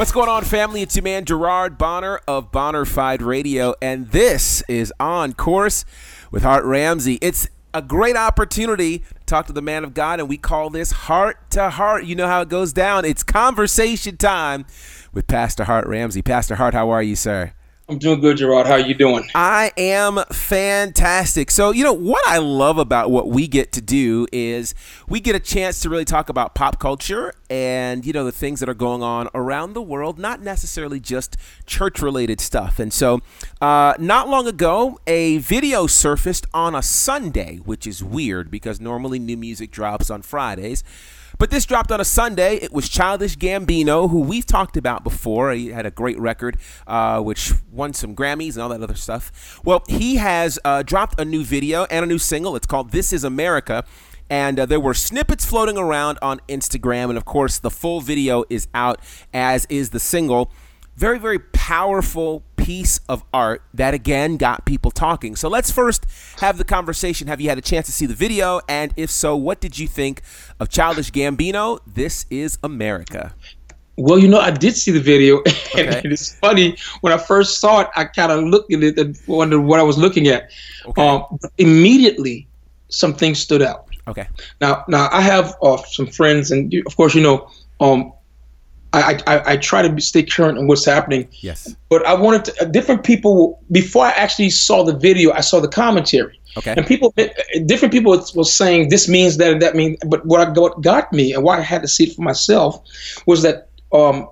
What's 0.00 0.12
going 0.12 0.30
on, 0.30 0.44
family? 0.44 0.80
It's 0.80 0.96
your 0.96 1.02
man 1.02 1.26
Gerard 1.26 1.76
Bonner 1.76 2.20
of 2.26 2.50
Bonnerfied 2.50 3.20
Radio, 3.20 3.74
and 3.82 4.08
this 4.08 4.62
is 4.66 4.92
On 4.98 5.34
Course 5.34 5.84
with 6.30 6.42
Hart 6.42 6.64
Ramsey. 6.64 7.18
It's 7.20 7.48
a 7.74 7.82
great 7.82 8.16
opportunity 8.16 9.00
to 9.00 9.26
talk 9.26 9.46
to 9.48 9.52
the 9.52 9.60
man 9.60 9.84
of 9.84 9.92
God, 9.92 10.18
and 10.18 10.26
we 10.26 10.38
call 10.38 10.70
this 10.70 10.90
Heart 10.90 11.50
to 11.50 11.68
Heart. 11.68 12.04
You 12.04 12.14
know 12.14 12.26
how 12.26 12.40
it 12.40 12.48
goes 12.48 12.72
down. 12.72 13.04
It's 13.04 13.22
conversation 13.22 14.16
time 14.16 14.64
with 15.12 15.26
Pastor 15.26 15.64
Hart 15.64 15.86
Ramsey. 15.86 16.22
Pastor 16.22 16.54
Hart, 16.54 16.72
how 16.72 16.88
are 16.88 17.02
you, 17.02 17.14
sir? 17.14 17.52
I'm 17.90 17.98
doing 17.98 18.20
good, 18.20 18.36
Gerard. 18.36 18.68
How 18.68 18.74
are 18.74 18.78
you 18.78 18.94
doing? 18.94 19.28
I 19.34 19.72
am 19.76 20.20
fantastic. 20.30 21.50
So, 21.50 21.72
you 21.72 21.82
know, 21.82 21.92
what 21.92 22.24
I 22.24 22.38
love 22.38 22.78
about 22.78 23.10
what 23.10 23.26
we 23.26 23.48
get 23.48 23.72
to 23.72 23.80
do 23.80 24.28
is 24.30 24.76
we 25.08 25.18
get 25.18 25.34
a 25.34 25.40
chance 25.40 25.80
to 25.80 25.90
really 25.90 26.04
talk 26.04 26.28
about 26.28 26.54
pop 26.54 26.78
culture 26.78 27.34
and, 27.50 28.06
you 28.06 28.12
know, 28.12 28.24
the 28.24 28.30
things 28.30 28.60
that 28.60 28.68
are 28.68 28.74
going 28.74 29.02
on 29.02 29.28
around 29.34 29.72
the 29.72 29.82
world, 29.82 30.20
not 30.20 30.40
necessarily 30.40 31.00
just 31.00 31.36
church 31.66 32.00
related 32.00 32.40
stuff. 32.40 32.78
And 32.78 32.92
so, 32.92 33.22
uh, 33.60 33.94
not 33.98 34.28
long 34.28 34.46
ago, 34.46 35.00
a 35.08 35.38
video 35.38 35.88
surfaced 35.88 36.46
on 36.54 36.76
a 36.76 36.82
Sunday, 36.82 37.56
which 37.56 37.88
is 37.88 38.04
weird 38.04 38.52
because 38.52 38.80
normally 38.80 39.18
new 39.18 39.36
music 39.36 39.72
drops 39.72 40.10
on 40.10 40.22
Fridays. 40.22 40.84
But 41.40 41.48
this 41.48 41.64
dropped 41.64 41.90
on 41.90 42.02
a 42.02 42.04
Sunday. 42.04 42.56
It 42.56 42.70
was 42.70 42.86
Childish 42.86 43.38
Gambino, 43.38 44.10
who 44.10 44.20
we've 44.20 44.44
talked 44.44 44.76
about 44.76 45.02
before. 45.02 45.52
He 45.52 45.68
had 45.68 45.86
a 45.86 45.90
great 45.90 46.20
record, 46.20 46.58
uh, 46.86 47.22
which 47.22 47.54
won 47.72 47.94
some 47.94 48.14
Grammys 48.14 48.56
and 48.56 48.58
all 48.62 48.68
that 48.68 48.82
other 48.82 48.94
stuff. 48.94 49.58
Well, 49.64 49.82
he 49.88 50.16
has 50.16 50.58
uh, 50.66 50.82
dropped 50.82 51.18
a 51.18 51.24
new 51.24 51.42
video 51.42 51.84
and 51.84 52.04
a 52.04 52.06
new 52.06 52.18
single. 52.18 52.56
It's 52.56 52.66
called 52.66 52.90
This 52.90 53.10
Is 53.10 53.24
America. 53.24 53.86
And 54.28 54.60
uh, 54.60 54.66
there 54.66 54.78
were 54.78 54.92
snippets 54.92 55.46
floating 55.46 55.78
around 55.78 56.18
on 56.20 56.42
Instagram. 56.46 57.08
And 57.08 57.16
of 57.16 57.24
course, 57.24 57.58
the 57.58 57.70
full 57.70 58.02
video 58.02 58.44
is 58.50 58.68
out, 58.74 59.00
as 59.32 59.64
is 59.70 59.90
the 59.90 59.98
single. 59.98 60.52
Very, 60.94 61.18
very 61.18 61.38
powerful 61.38 62.42
piece 62.64 63.00
of 63.08 63.24
art 63.32 63.62
that 63.74 63.94
again 63.94 64.36
got 64.36 64.64
people 64.64 64.90
talking. 64.90 65.36
So 65.36 65.48
let's 65.48 65.70
first 65.70 66.06
have 66.40 66.58
the 66.58 66.64
conversation. 66.64 67.28
Have 67.28 67.40
you 67.40 67.48
had 67.48 67.58
a 67.58 67.62
chance 67.62 67.86
to 67.86 67.92
see 67.92 68.06
the 68.06 68.14
video? 68.14 68.60
And 68.68 68.92
if 68.96 69.10
so, 69.10 69.36
what 69.36 69.60
did 69.60 69.78
you 69.78 69.86
think 69.86 70.22
of 70.58 70.68
Childish 70.68 71.10
Gambino? 71.10 71.80
This 71.86 72.26
is 72.30 72.58
America. 72.62 73.34
Well, 73.96 74.18
you 74.18 74.28
know, 74.28 74.40
I 74.40 74.50
did 74.50 74.76
see 74.76 74.92
the 74.92 75.00
video, 75.00 75.38
and 75.76 75.88
okay. 75.88 76.02
it's 76.04 76.34
funny. 76.36 76.76
When 77.02 77.12
I 77.12 77.18
first 77.18 77.60
saw 77.60 77.80
it, 77.80 77.88
I 77.96 78.04
kind 78.04 78.32
of 78.32 78.44
looked 78.44 78.72
at 78.72 78.82
it 78.82 78.98
and 78.98 79.18
wondered 79.26 79.60
what 79.60 79.78
I 79.78 79.82
was 79.82 79.98
looking 79.98 80.28
at. 80.28 80.50
Okay. 80.86 81.06
Um, 81.06 81.38
immediately, 81.58 82.48
some 82.88 83.12
things 83.12 83.38
stood 83.38 83.60
out. 83.60 83.86
Okay. 84.08 84.26
Now, 84.60 84.84
now 84.88 85.08
I 85.12 85.20
have 85.20 85.54
uh, 85.62 85.76
some 85.78 86.06
friends, 86.06 86.50
and 86.50 86.72
of 86.86 86.96
course, 86.96 87.14
you 87.14 87.22
know, 87.22 87.50
um, 87.80 88.12
I, 88.92 89.20
I, 89.26 89.52
I, 89.52 89.56
try 89.56 89.86
to 89.86 90.00
stay 90.00 90.22
current 90.24 90.58
on 90.58 90.66
what's 90.66 90.84
happening. 90.84 91.28
Yes. 91.40 91.76
But 91.88 92.04
I 92.06 92.14
wanted 92.14 92.46
to, 92.46 92.66
different 92.66 93.04
people, 93.04 93.62
before 93.70 94.04
I 94.04 94.10
actually 94.10 94.50
saw 94.50 94.82
the 94.82 94.96
video, 94.96 95.32
I 95.32 95.42
saw 95.42 95.60
the 95.60 95.68
commentary. 95.68 96.40
Okay. 96.56 96.74
And 96.76 96.84
people, 96.86 97.14
different 97.66 97.92
people 97.92 98.10
was 98.34 98.52
saying 98.52 98.88
this 98.88 99.08
means 99.08 99.36
that 99.36 99.52
and 99.52 99.62
that 99.62 99.76
means, 99.76 99.96
but 100.06 100.26
what, 100.26 100.40
I, 100.40 100.50
what 100.58 100.80
got 100.80 101.12
me 101.12 101.32
and 101.32 101.44
why 101.44 101.58
I 101.58 101.62
had 101.62 101.82
to 101.82 101.88
see 101.88 102.04
it 102.04 102.16
for 102.16 102.22
myself 102.22 102.82
was 103.26 103.42
that 103.42 103.68
um, 103.92 104.28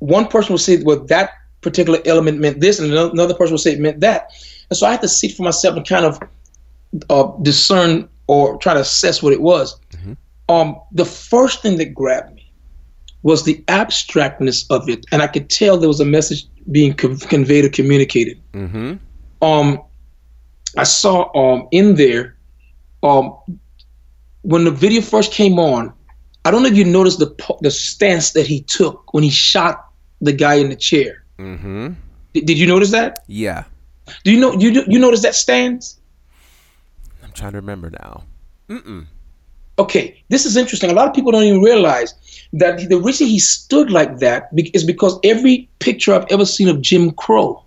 one 0.00 0.26
person 0.26 0.52
would 0.52 0.60
say, 0.60 0.82
well, 0.82 1.00
that 1.04 1.30
particular 1.62 2.00
element 2.04 2.38
meant 2.38 2.60
this, 2.60 2.78
and 2.78 2.92
another 2.92 3.34
person 3.34 3.54
would 3.54 3.60
say 3.60 3.72
it 3.72 3.80
meant 3.80 4.00
that. 4.00 4.30
And 4.68 4.76
so 4.76 4.86
I 4.86 4.90
had 4.90 5.00
to 5.00 5.08
see 5.08 5.28
it 5.28 5.36
for 5.36 5.42
myself 5.42 5.76
and 5.76 5.88
kind 5.88 6.04
of 6.04 6.20
uh, 7.08 7.32
discern 7.40 8.08
or 8.26 8.58
try 8.58 8.74
to 8.74 8.80
assess 8.80 9.22
what 9.22 9.32
it 9.32 9.40
was. 9.40 9.78
Mm-hmm. 9.92 10.12
Um, 10.48 10.80
the 10.92 11.04
first 11.04 11.62
thing 11.62 11.78
that 11.78 11.94
grabbed 11.94 12.34
me 12.34 12.35
was 13.26 13.42
the 13.42 13.56
abstractness 13.66 14.64
of 14.70 14.88
it, 14.88 15.04
and 15.10 15.20
I 15.20 15.26
could 15.26 15.50
tell 15.50 15.76
there 15.76 15.88
was 15.88 15.98
a 15.98 16.04
message 16.04 16.46
being 16.70 16.94
co- 16.94 17.16
conveyed 17.16 17.64
or 17.64 17.68
communicated. 17.68 18.40
Mm-hmm. 18.52 19.44
Um, 19.44 19.82
I 20.78 20.84
saw 20.84 21.16
um 21.34 21.66
in 21.72 21.96
there, 21.96 22.36
um, 23.02 23.36
when 24.42 24.62
the 24.62 24.70
video 24.70 25.02
first 25.02 25.32
came 25.32 25.58
on, 25.58 25.92
I 26.44 26.52
don't 26.52 26.62
know 26.62 26.68
if 26.68 26.76
you 26.76 26.84
noticed 26.84 27.18
the 27.18 27.34
the 27.62 27.72
stance 27.72 28.30
that 28.30 28.46
he 28.46 28.60
took 28.62 29.12
when 29.12 29.24
he 29.24 29.30
shot 29.30 29.74
the 30.20 30.32
guy 30.32 30.54
in 30.54 30.68
the 30.68 30.76
chair. 30.76 31.24
Mm-hmm. 31.40 31.94
D- 32.32 32.42
did 32.42 32.56
you 32.58 32.68
notice 32.68 32.92
that? 32.92 33.24
Yeah. 33.26 33.64
Do 34.22 34.30
you 34.30 34.38
know 34.38 34.52
you 34.52 34.84
you 34.86 35.00
notice 35.00 35.22
that 35.22 35.34
stance? 35.34 35.98
I'm 37.24 37.32
trying 37.32 37.54
to 37.58 37.58
remember 37.58 37.90
now. 37.90 38.22
Mm-mm. 38.68 39.06
Okay, 39.80 40.22
this 40.28 40.46
is 40.46 40.56
interesting. 40.56 40.90
A 40.90 40.94
lot 40.94 41.08
of 41.08 41.14
people 41.14 41.32
don't 41.32 41.42
even 41.42 41.60
realize 41.60 42.14
that 42.52 42.88
the 42.88 43.00
reason 43.00 43.26
he 43.26 43.38
stood 43.38 43.90
like 43.90 44.18
that 44.18 44.48
is 44.74 44.84
because 44.84 45.18
every 45.24 45.68
picture 45.78 46.14
I've 46.14 46.26
ever 46.30 46.44
seen 46.44 46.68
of 46.68 46.80
Jim 46.80 47.10
Crow, 47.12 47.62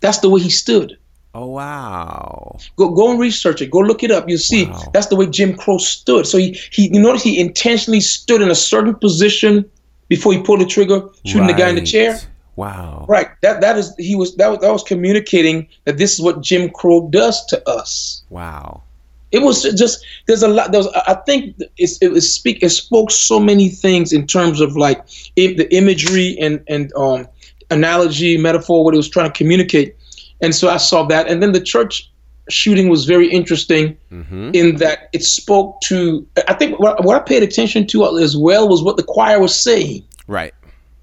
that's 0.00 0.18
the 0.18 0.28
way 0.28 0.40
he 0.40 0.50
stood. 0.50 0.98
Oh 1.34 1.46
wow! 1.46 2.58
Go 2.76 2.90
go 2.90 3.10
and 3.10 3.18
research 3.18 3.62
it. 3.62 3.70
Go 3.70 3.78
look 3.78 4.02
it 4.02 4.10
up. 4.10 4.28
You'll 4.28 4.38
see 4.38 4.66
wow. 4.66 4.90
that's 4.92 5.06
the 5.06 5.16
way 5.16 5.26
Jim 5.26 5.56
Crow 5.56 5.78
stood. 5.78 6.26
So 6.26 6.36
he 6.36 6.52
he 6.70 6.92
you 6.92 7.00
notice 7.00 7.22
he 7.22 7.40
intentionally 7.40 8.00
stood 8.00 8.42
in 8.42 8.50
a 8.50 8.54
certain 8.54 8.94
position 8.94 9.70
before 10.08 10.34
he 10.34 10.42
pulled 10.42 10.60
the 10.60 10.66
trigger, 10.66 11.08
shooting 11.24 11.42
right. 11.42 11.56
the 11.56 11.62
guy 11.62 11.68
in 11.70 11.76
the 11.76 11.86
chair. 11.86 12.20
Wow. 12.56 13.06
Right. 13.08 13.28
That 13.40 13.62
that 13.62 13.78
is 13.78 13.94
he 13.96 14.14
was 14.14 14.36
that 14.36 14.48
was, 14.48 14.58
that 14.58 14.70
was 14.70 14.82
communicating 14.82 15.68
that 15.84 15.96
this 15.96 16.12
is 16.12 16.20
what 16.20 16.42
Jim 16.42 16.68
Crow 16.68 17.08
does 17.08 17.46
to 17.46 17.66
us. 17.66 18.22
Wow 18.28 18.82
it 19.32 19.42
was 19.42 19.62
just 19.74 20.04
there's 20.26 20.42
a 20.42 20.48
lot 20.48 20.70
there's 20.72 20.86
i 21.06 21.14
think 21.26 21.56
it's, 21.78 21.98
it 21.98 22.08
was 22.12 22.32
speak 22.32 22.62
it 22.62 22.68
spoke 22.68 23.10
so 23.10 23.40
many 23.40 23.68
things 23.68 24.12
in 24.12 24.26
terms 24.26 24.60
of 24.60 24.76
like 24.76 25.02
it, 25.36 25.56
the 25.56 25.74
imagery 25.74 26.36
and 26.40 26.62
and 26.68 26.92
um 26.94 27.26
analogy 27.72 28.36
metaphor 28.36 28.84
what 28.84 28.94
it 28.94 28.98
was 28.98 29.08
trying 29.08 29.30
to 29.30 29.36
communicate. 29.36 29.96
And 30.40 30.54
so 30.54 30.68
i 30.68 30.76
saw 30.76 31.04
that. 31.04 31.28
And 31.28 31.42
then 31.42 31.52
the 31.52 31.60
church 31.60 32.10
shooting 32.48 32.88
was 32.88 33.04
very 33.04 33.28
interesting 33.30 33.96
mm-hmm. 34.12 34.50
in 34.52 34.76
that 34.76 35.08
it 35.12 35.22
spoke 35.22 35.80
to 35.80 36.26
i 36.48 36.52
think 36.52 36.76
what, 36.80 37.02
what 37.04 37.16
i 37.16 37.20
paid 37.20 37.40
attention 37.40 37.86
to 37.86 38.04
as 38.18 38.36
well 38.36 38.68
was 38.68 38.82
what 38.82 38.96
the 38.96 39.04
choir 39.04 39.38
was 39.38 39.54
saying 39.58 40.02
right. 40.26 40.52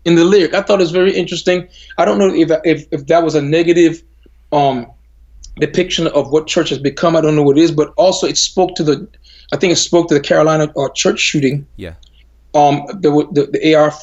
in 0.04 0.16
the 0.16 0.26
lyric. 0.26 0.54
I 0.54 0.62
thought 0.62 0.82
it 0.82 0.84
was 0.84 0.92
very 0.92 1.16
interesting. 1.16 1.66
I 1.98 2.04
don't 2.04 2.18
know 2.18 2.34
if 2.34 2.52
if, 2.66 2.86
if 2.92 3.08
that 3.08 3.24
was 3.24 3.36
a 3.36 3.42
negative 3.42 4.04
um 4.52 4.92
depiction 5.60 6.08
of 6.08 6.32
what 6.32 6.48
church 6.48 6.70
has 6.70 6.80
become. 6.80 7.16
I 7.16 7.22
don't 7.22 7.36
know 7.36 7.44
what 7.44 7.58
it 7.58 7.62
is, 7.62 7.72
but 7.72 7.94
also 7.98 8.28
it 8.28 8.38
spoke 8.38 8.76
to 8.76 8.84
the, 8.84 9.08
I 9.52 9.58
think 9.58 9.74
it 9.74 9.78
spoke 9.78 10.08
to 10.10 10.14
the 10.14 10.20
Carolina 10.20 10.72
uh, 10.78 10.90
church 10.90 11.20
shooting. 11.20 11.66
Yeah. 11.76 11.94
Um, 12.54 12.86
the 12.88 13.28
the, 13.32 13.48
the 13.52 13.76
AR. 13.76 13.94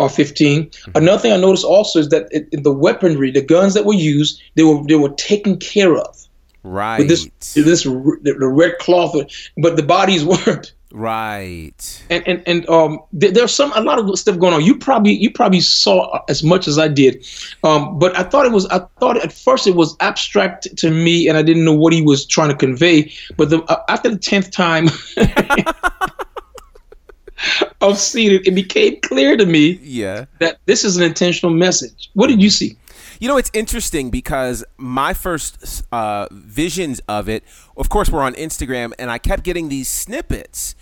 Uh, 0.00 0.06
15. 0.06 0.66
Mm-hmm. 0.66 0.90
Another 0.94 1.20
thing 1.20 1.32
I 1.32 1.36
noticed 1.36 1.64
also 1.64 1.98
is 1.98 2.10
that 2.10 2.28
it, 2.30 2.62
the 2.62 2.72
weaponry, 2.72 3.32
the 3.32 3.42
guns 3.42 3.74
that 3.74 3.84
were 3.84 3.94
used, 3.94 4.40
they 4.54 4.62
were 4.62 4.80
they 4.84 4.94
were 4.94 5.08
taken 5.08 5.56
care 5.56 5.96
of. 5.96 6.28
Right. 6.62 6.98
With 7.00 7.08
this 7.08 7.28
this 7.54 7.82
the 7.82 8.52
red 8.52 8.78
cloth, 8.78 9.16
but 9.56 9.74
the 9.74 9.82
bodies 9.82 10.24
weren't. 10.46 10.72
Right. 10.92 12.04
And 12.08 12.26
and 12.26 12.42
and 12.46 12.68
um, 12.68 13.00
there, 13.12 13.30
there's 13.30 13.54
some 13.54 13.72
a 13.74 13.82
lot 13.82 13.98
of 13.98 14.18
stuff 14.18 14.38
going 14.38 14.54
on. 14.54 14.64
You 14.64 14.76
probably 14.76 15.12
you 15.12 15.30
probably 15.30 15.60
saw 15.60 16.22
as 16.28 16.42
much 16.42 16.66
as 16.66 16.78
I 16.78 16.88
did, 16.88 17.26
um, 17.62 17.98
but 17.98 18.18
I 18.18 18.22
thought 18.22 18.46
it 18.46 18.52
was 18.52 18.66
I 18.66 18.78
thought 18.98 19.22
at 19.22 19.32
first 19.32 19.66
it 19.66 19.74
was 19.74 19.96
abstract 20.00 20.66
to 20.78 20.90
me, 20.90 21.28
and 21.28 21.36
I 21.36 21.42
didn't 21.42 21.64
know 21.64 21.74
what 21.74 21.92
he 21.92 22.00
was 22.00 22.24
trying 22.24 22.48
to 22.48 22.56
convey. 22.56 23.12
But 23.36 23.50
the, 23.50 23.62
uh, 23.64 23.82
after 23.88 24.08
the 24.08 24.18
tenth 24.18 24.50
time 24.50 24.88
of 27.82 27.98
seeing 27.98 28.36
it, 28.36 28.46
it 28.46 28.54
became 28.54 28.98
clear 29.02 29.36
to 29.36 29.44
me. 29.44 29.78
Yeah. 29.82 30.24
That 30.38 30.58
this 30.64 30.84
is 30.84 30.96
an 30.96 31.02
intentional 31.02 31.54
message. 31.54 32.10
What 32.14 32.28
did 32.28 32.40
you 32.40 32.48
see? 32.48 32.78
You 33.20 33.28
know, 33.28 33.36
it's 33.36 33.50
interesting 33.52 34.10
because 34.10 34.64
my 34.76 35.12
first 35.14 35.82
uh, 35.92 36.28
visions 36.30 37.00
of 37.08 37.28
it, 37.28 37.44
of 37.76 37.88
course, 37.88 38.10
were 38.10 38.22
on 38.22 38.34
Instagram, 38.34 38.92
and 38.98 39.10
I 39.10 39.18
kept 39.18 39.42
getting 39.42 39.68
these 39.68 39.88
snippets, 39.88 40.74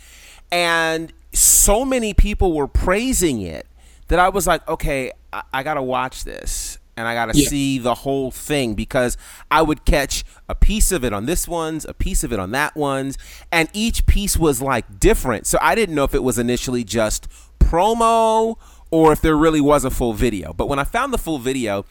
and 0.53 1.13
so 1.33 1.85
many 1.85 2.15
people 2.15 2.53
were 2.53 2.67
praising 2.69 3.41
it 3.43 3.67
that 4.09 4.19
I 4.19 4.29
was 4.29 4.47
like, 4.47 4.67
okay, 4.69 5.13
I, 5.33 5.43
I 5.53 5.63
got 5.63 5.75
to 5.75 5.83
watch 5.83 6.25
this. 6.25 6.79
and 6.99 7.07
I 7.07 7.13
got 7.13 7.31
to 7.31 7.39
Yeah. 7.39 7.49
see 7.49 7.79
the 7.79 7.95
whole 7.95 8.31
thing 8.31 8.73
because 8.73 9.19
I 9.51 9.61
would 9.61 9.85
catch 9.85 10.25
a 10.49 10.55
piece 10.55 10.93
of 10.93 11.05
it 11.05 11.13
on 11.13 11.27
this 11.27 11.47
one's, 11.47 11.85
a 11.85 11.93
piece 11.93 12.25
of 12.25 12.33
it 12.33 12.39
on 12.39 12.53
that 12.53 12.75
one's, 12.75 13.19
and 13.53 13.69
each 13.75 14.07
piece 14.07 14.39
was 14.39 14.63
like 14.63 14.99
different. 14.99 15.47
So 15.47 15.59
I 15.61 15.75
didn't 15.75 15.95
know 15.95 16.05
if 16.05 16.15
it 16.15 16.23
was 16.23 16.39
initially 16.39 16.85
just 16.85 17.29
promo 17.59 18.57
or 18.91 19.13
if 19.13 19.21
there 19.21 19.37
really 19.37 19.61
was 19.61 19.85
a 19.85 19.91
full 19.91 20.15
video. 20.15 20.55
But 20.55 20.69
when 20.71 20.79
I 20.79 20.85
found 20.85 21.13
the 21.13 21.19
full 21.19 21.39
video, 21.39 21.85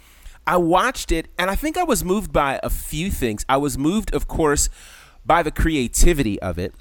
I 0.48 0.58
watched 0.58 1.12
it 1.12 1.28
and 1.38 1.50
I 1.50 1.56
think 1.56 1.78
I 1.78 1.84
was 1.84 2.04
moved 2.04 2.32
by 2.32 2.60
a 2.62 2.70
few 2.70 3.10
things. 3.10 3.46
I 3.50 3.58
was 3.58 3.78
moved, 3.78 4.14
of 4.14 4.28
course, 4.28 4.70
by 5.26 5.42
the 5.42 5.52
creativity 5.52 6.40
of 6.42 6.60
it 6.60 6.74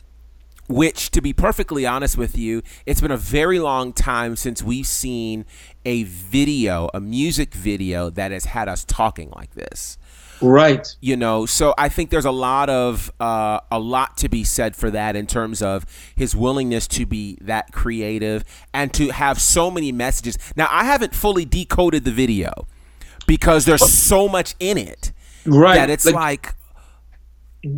which 0.66 1.10
to 1.10 1.20
be 1.20 1.32
perfectly 1.32 1.84
honest 1.84 2.16
with 2.16 2.38
you 2.38 2.62
it's 2.86 3.00
been 3.00 3.10
a 3.10 3.16
very 3.16 3.58
long 3.58 3.92
time 3.92 4.34
since 4.34 4.62
we've 4.62 4.86
seen 4.86 5.44
a 5.84 6.04
video 6.04 6.88
a 6.94 7.00
music 7.00 7.52
video 7.52 8.08
that 8.08 8.30
has 8.32 8.46
had 8.46 8.66
us 8.68 8.84
talking 8.84 9.30
like 9.36 9.52
this 9.54 9.98
Right. 10.40 10.88
you 11.00 11.16
know 11.16 11.44
so 11.46 11.74
i 11.76 11.88
think 11.90 12.08
there's 12.08 12.24
a 12.24 12.30
lot 12.30 12.70
of 12.70 13.12
uh, 13.20 13.60
a 13.70 13.78
lot 13.78 14.16
to 14.18 14.28
be 14.28 14.42
said 14.42 14.74
for 14.74 14.90
that 14.90 15.16
in 15.16 15.26
terms 15.26 15.60
of 15.60 15.84
his 16.16 16.34
willingness 16.34 16.86
to 16.88 17.04
be 17.06 17.36
that 17.42 17.70
creative 17.72 18.42
and 18.72 18.92
to 18.94 19.10
have 19.10 19.40
so 19.40 19.70
many 19.70 19.92
messages 19.92 20.38
now 20.56 20.68
i 20.70 20.84
haven't 20.84 21.14
fully 21.14 21.44
decoded 21.44 22.04
the 22.04 22.10
video 22.10 22.66
because 23.26 23.64
there's 23.64 23.92
so 23.92 24.28
much 24.28 24.54
in 24.60 24.78
it 24.78 25.12
Right. 25.46 25.76
that 25.76 25.90
it's 25.90 26.06
like, 26.06 26.54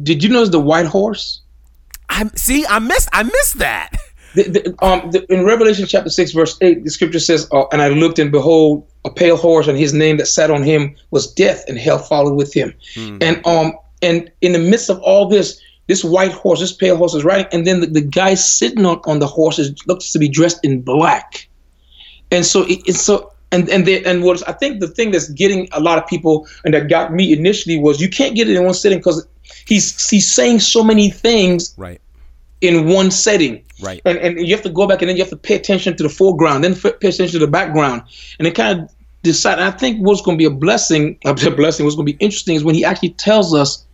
did 0.03 0.23
you 0.23 0.31
notice 0.31 0.51
the 0.51 0.61
white 0.61 0.87
horse? 0.87 1.43
i'm 2.09 2.31
see 2.37 2.65
i 2.69 2.79
missed 2.79 3.09
i 3.13 3.23
missed 3.25 3.59
that 3.59 3.91
The, 4.37 4.43
the, 4.43 4.85
um, 4.85 5.11
the, 5.13 5.25
in 5.33 5.47
Revelation 5.47 5.87
chapter 5.87 6.11
6, 6.11 6.33
verse 6.33 6.59
8, 6.61 6.85
the 6.85 6.91
scripture 6.91 7.21
says, 7.21 7.49
uh, 7.53 7.65
And 7.73 7.81
I 7.81 7.89
looked, 7.89 8.19
and 8.19 8.31
behold, 8.31 8.87
a 9.07 9.11
pale 9.11 9.39
horse, 9.39 9.67
and 9.67 9.79
his 9.79 9.95
name 9.95 10.19
that 10.19 10.27
sat 10.27 10.51
on 10.51 10.63
him 10.63 10.95
was 11.11 11.33
Death, 11.33 11.65
and 11.69 11.79
hell 11.79 11.97
followed 11.97 12.35
with 12.35 12.53
him. 12.53 12.75
And 13.23 13.41
um, 13.47 13.73
and 14.03 14.31
in 14.43 14.53
the 14.53 14.59
midst 14.59 14.91
of 14.91 14.99
all 15.01 15.27
this, 15.27 15.59
this 15.87 16.05
white 16.05 16.33
horse, 16.33 16.61
this 16.61 16.73
pale 16.75 16.99
horse 16.99 17.15
is 17.15 17.25
riding, 17.25 17.47
and 17.51 17.67
then 17.67 17.81
the, 17.81 17.87
the 17.87 18.03
guy 18.03 18.35
sitting 18.35 18.85
on, 18.85 19.01
on 19.07 19.21
the 19.21 19.27
horse 19.27 19.59
is, 19.59 19.75
looks 19.87 20.13
to 20.13 20.19
be 20.19 20.29
dressed 20.29 20.61
in 20.63 20.83
black. 20.83 21.49
And 22.31 22.45
so 22.45 22.65
it, 22.65 22.81
it's 22.85 23.01
so. 23.01 23.33
And 23.53 23.69
and 23.69 23.87
they, 23.87 24.05
and 24.05 24.23
what 24.23 24.47
I 24.49 24.53
think 24.53 24.81
the 24.81 24.89
thing 24.89 25.13
that's 25.13 25.29
getting 25.31 25.69
a 25.73 25.81
lot 25.81 25.99
of 25.99 26.07
people 26.07 26.49
and 26.65 26.75
that 26.75 26.89
got 26.89 27.13
me 27.13 27.33
initially 27.33 27.79
was 27.79 28.01
you 28.01 28.09
can't 28.09 28.35
get 28.35 28.49
it 28.49 28.57
in 28.57 28.65
one 28.65 28.75
sitting 28.75 28.99
because 28.99 29.27
he's 29.67 30.09
he's 30.09 30.31
saying 30.33 30.61
so 30.61 30.83
many 30.83 31.11
things 31.11 31.75
right 31.77 32.01
in 32.61 32.89
one 32.89 33.11
setting. 33.11 33.63
Right. 33.83 34.01
And 34.05 34.19
and 34.19 34.41
you 34.41 34.55
have 34.55 34.65
to 34.65 34.71
go 34.71 34.87
back 34.87 35.03
and 35.03 35.09
then 35.09 35.17
you 35.17 35.23
have 35.23 35.31
to 35.31 35.37
pay 35.37 35.55
attention 35.55 35.97
to 35.97 36.03
the 36.03 36.09
foreground, 36.09 36.65
then 36.65 36.75
pay 36.75 36.91
attention 36.91 37.29
to 37.29 37.39
the 37.39 37.47
background, 37.47 38.03
and 38.39 38.49
it 38.49 38.55
kind 38.55 38.81
of 38.81 38.91
decide. 39.23 39.59
And 39.59 39.65
I 39.65 39.71
think 39.71 40.01
what's 40.01 40.23
going 40.23 40.37
to 40.37 40.43
be 40.43 40.47
a 40.47 40.51
blessing, 40.51 41.19
a 41.25 41.35
blessing, 41.35 41.85
what's 41.85 41.97
going 41.97 42.07
to 42.07 42.13
be 42.13 42.25
interesting 42.25 42.57
is 42.57 42.65
when 42.65 42.75
he 42.75 42.85
actually 42.85 43.11
tells 43.11 43.55
us 43.55 43.85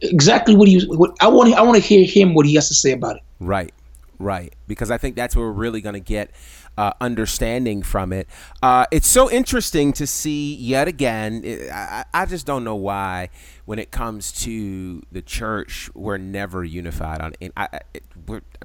exactly 0.00 0.54
what 0.54 0.68
he. 0.68 0.80
What 0.86 1.16
I 1.20 1.28
want. 1.28 1.52
I 1.54 1.62
want 1.62 1.76
to 1.76 1.82
hear 1.82 2.06
him 2.06 2.34
what 2.34 2.46
he 2.46 2.54
has 2.54 2.68
to 2.68 2.74
say 2.74 2.92
about 2.92 3.16
it. 3.16 3.22
Right, 3.40 3.74
right. 4.18 4.54
Because 4.68 4.90
I 4.90 4.98
think 4.98 5.16
that's 5.16 5.34
where 5.34 5.46
we're 5.46 5.52
really 5.52 5.80
going 5.80 5.94
to 5.94 6.00
get 6.00 6.30
uh, 6.78 6.92
understanding 7.00 7.82
from 7.82 8.12
it. 8.12 8.28
Uh, 8.62 8.86
it's 8.92 9.08
so 9.08 9.28
interesting 9.28 9.92
to 9.92 10.06
see 10.06 10.54
yet 10.54 10.86
again. 10.86 11.42
It, 11.44 11.70
I, 11.72 12.04
I 12.14 12.24
just 12.24 12.46
don't 12.46 12.62
know 12.62 12.76
why, 12.76 13.30
when 13.64 13.80
it 13.80 13.90
comes 13.90 14.30
to 14.44 15.02
the 15.10 15.20
church, 15.20 15.90
we're 15.94 16.18
never 16.18 16.62
unified 16.62 17.20
on. 17.20 17.32
I, 17.56 17.80
it, 17.92 18.04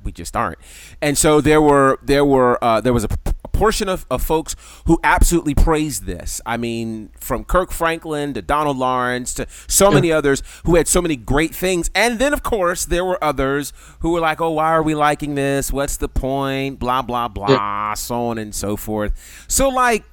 we 0.04 0.12
just 0.12 0.36
aren't. 0.36 0.60
And 1.02 1.18
so 1.18 1.42
there 1.42 1.62
were 1.62 1.98
there 2.04 2.24
were 2.24 2.64
uh, 2.64 2.82
there 2.82 2.94
was 2.94 3.04
a 3.04 3.10
portion 3.54 3.88
of, 3.88 4.06
of 4.12 4.22
folks 4.22 4.56
who 4.86 5.00
absolutely 5.04 5.56
praised 5.56 6.06
this. 6.06 6.42
I 6.46 6.58
mean, 6.58 7.12
from 7.20 7.46
Kirk 7.46 7.72
Franklin 7.72 8.34
to 8.34 8.42
Donald 8.42 8.78
Lawrence 8.78 9.34
to 9.36 9.48
so 9.68 9.90
many 9.90 10.12
others 10.12 10.44
who 10.66 10.76
had 10.76 10.88
so 10.88 11.02
many 11.02 11.16
great 11.16 11.56
things. 11.56 11.90
And 11.96 12.20
then, 12.20 12.34
of 12.34 12.44
course, 12.44 12.86
there 12.86 13.06
were 13.06 13.24
others 13.24 13.72
who 14.00 14.12
were 14.12 14.20
like, 14.20 14.42
oh, 14.42 14.52
why 14.52 14.72
are 14.72 14.84
we 14.84 14.96
liking 14.96 15.36
this? 15.36 15.72
What's 15.72 15.98
the 15.98 16.10
point? 16.10 16.80
Blah, 16.80 17.04
blah, 17.04 17.30
blah, 17.30 17.94
so 17.94 18.26
on 18.26 18.38
and 18.38 18.54
so 18.54 18.76
forth. 18.76 19.14
So, 19.48 19.70
like, 19.70 20.04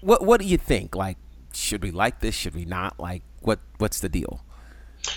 what, 0.00 0.24
what 0.24 0.40
do 0.40 0.46
you 0.46 0.56
think? 0.56 0.94
Like, 0.94 1.18
should 1.52 1.82
we 1.82 1.90
like 1.90 2.20
this? 2.20 2.34
Should 2.34 2.54
we 2.54 2.64
not? 2.64 2.98
Like, 2.98 3.22
what, 3.40 3.58
what's 3.78 4.00
the 4.00 4.08
deal? 4.08 4.42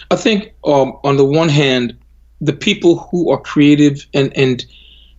I 0.10 0.16
think 0.16 0.54
um, 0.66 0.98
on 1.04 1.18
the 1.18 1.26
one 1.26 1.50
hand, 1.50 1.98
the 2.40 2.54
people 2.54 2.98
who 3.12 3.30
are 3.32 3.40
creative 3.40 4.06
and 4.14 4.36
and 4.36 4.66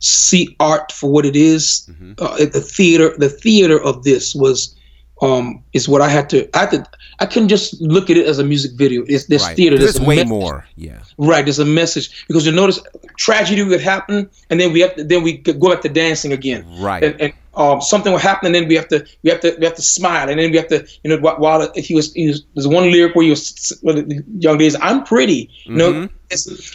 see 0.03 0.55
art 0.61 0.93
for 0.93 1.11
what 1.11 1.25
it 1.25 1.37
is, 1.37 1.89
uh, 2.19 2.37
the 2.37 2.61
theater, 2.61 3.15
the 3.19 3.29
theater 3.29 3.81
of 3.83 4.03
this 4.05 4.35
was 4.35 4.75
um, 5.23 5.63
is 5.73 5.89
what 5.89 6.01
I 6.03 6.09
had 6.09 6.29
to. 6.31 6.49
I 6.57 6.61
had 6.63 6.71
to. 6.73 6.85
I 7.21 7.27
couldn't 7.27 7.49
just 7.49 7.81
look 7.81 8.11
at 8.11 8.17
it 8.17 8.27
as 8.27 8.41
a 8.41 8.45
music 8.45 8.73
video. 8.73 9.05
It's 9.07 9.27
this 9.27 9.45
Right. 9.45 9.57
theater. 9.57 9.79
There's 9.79 9.95
There's 9.95 10.05
way 10.07 10.17
message. 10.17 10.29
more. 10.29 10.67
Yeah. 10.77 10.99
Right, 11.17 11.45
there's 11.45 11.61
a 11.61 11.65
message 11.65 12.25
because 12.27 12.45
you 12.45 12.51
notice 12.51 12.81
tragedy 13.19 13.63
would 13.63 13.81
happen, 13.81 14.29
and 14.51 14.59
then 14.61 14.73
we 14.73 14.81
have 14.81 14.97
to 14.97 15.05
then 15.05 15.23
we 15.23 15.35
go 15.39 15.71
back 15.71 15.83
to 15.83 15.89
dancing 15.89 16.33
again. 16.33 16.67
Right. 16.81 17.05
And, 17.05 17.21
and 17.21 17.33
um, 17.55 17.81
something 17.81 18.11
will 18.11 18.19
happen, 18.19 18.47
and 18.47 18.55
then 18.57 18.67
we 18.67 18.75
have 18.75 18.89
to 18.89 19.07
we 19.23 19.31
have 19.31 19.41
to 19.43 19.55
we 19.61 19.65
have 19.67 19.77
to 19.77 19.83
smile, 19.83 20.29
and 20.29 20.41
then 20.41 20.51
we 20.51 20.57
have 20.57 20.67
to 20.69 20.85
you 21.05 21.11
know 21.11 21.19
wh- 21.19 21.39
while 21.39 21.71
he 21.77 21.95
was 21.95 22.13
he 22.15 22.27
was 22.27 22.43
there's 22.55 22.67
one 22.67 22.91
lyric 22.91 23.15
where 23.15 23.23
he 23.25 23.31
was 23.31 23.53
the 23.85 24.25
young 24.41 24.59
days 24.59 24.75
I'm 24.81 25.05
pretty. 25.05 25.49
You 25.67 25.77
know, 25.77 26.09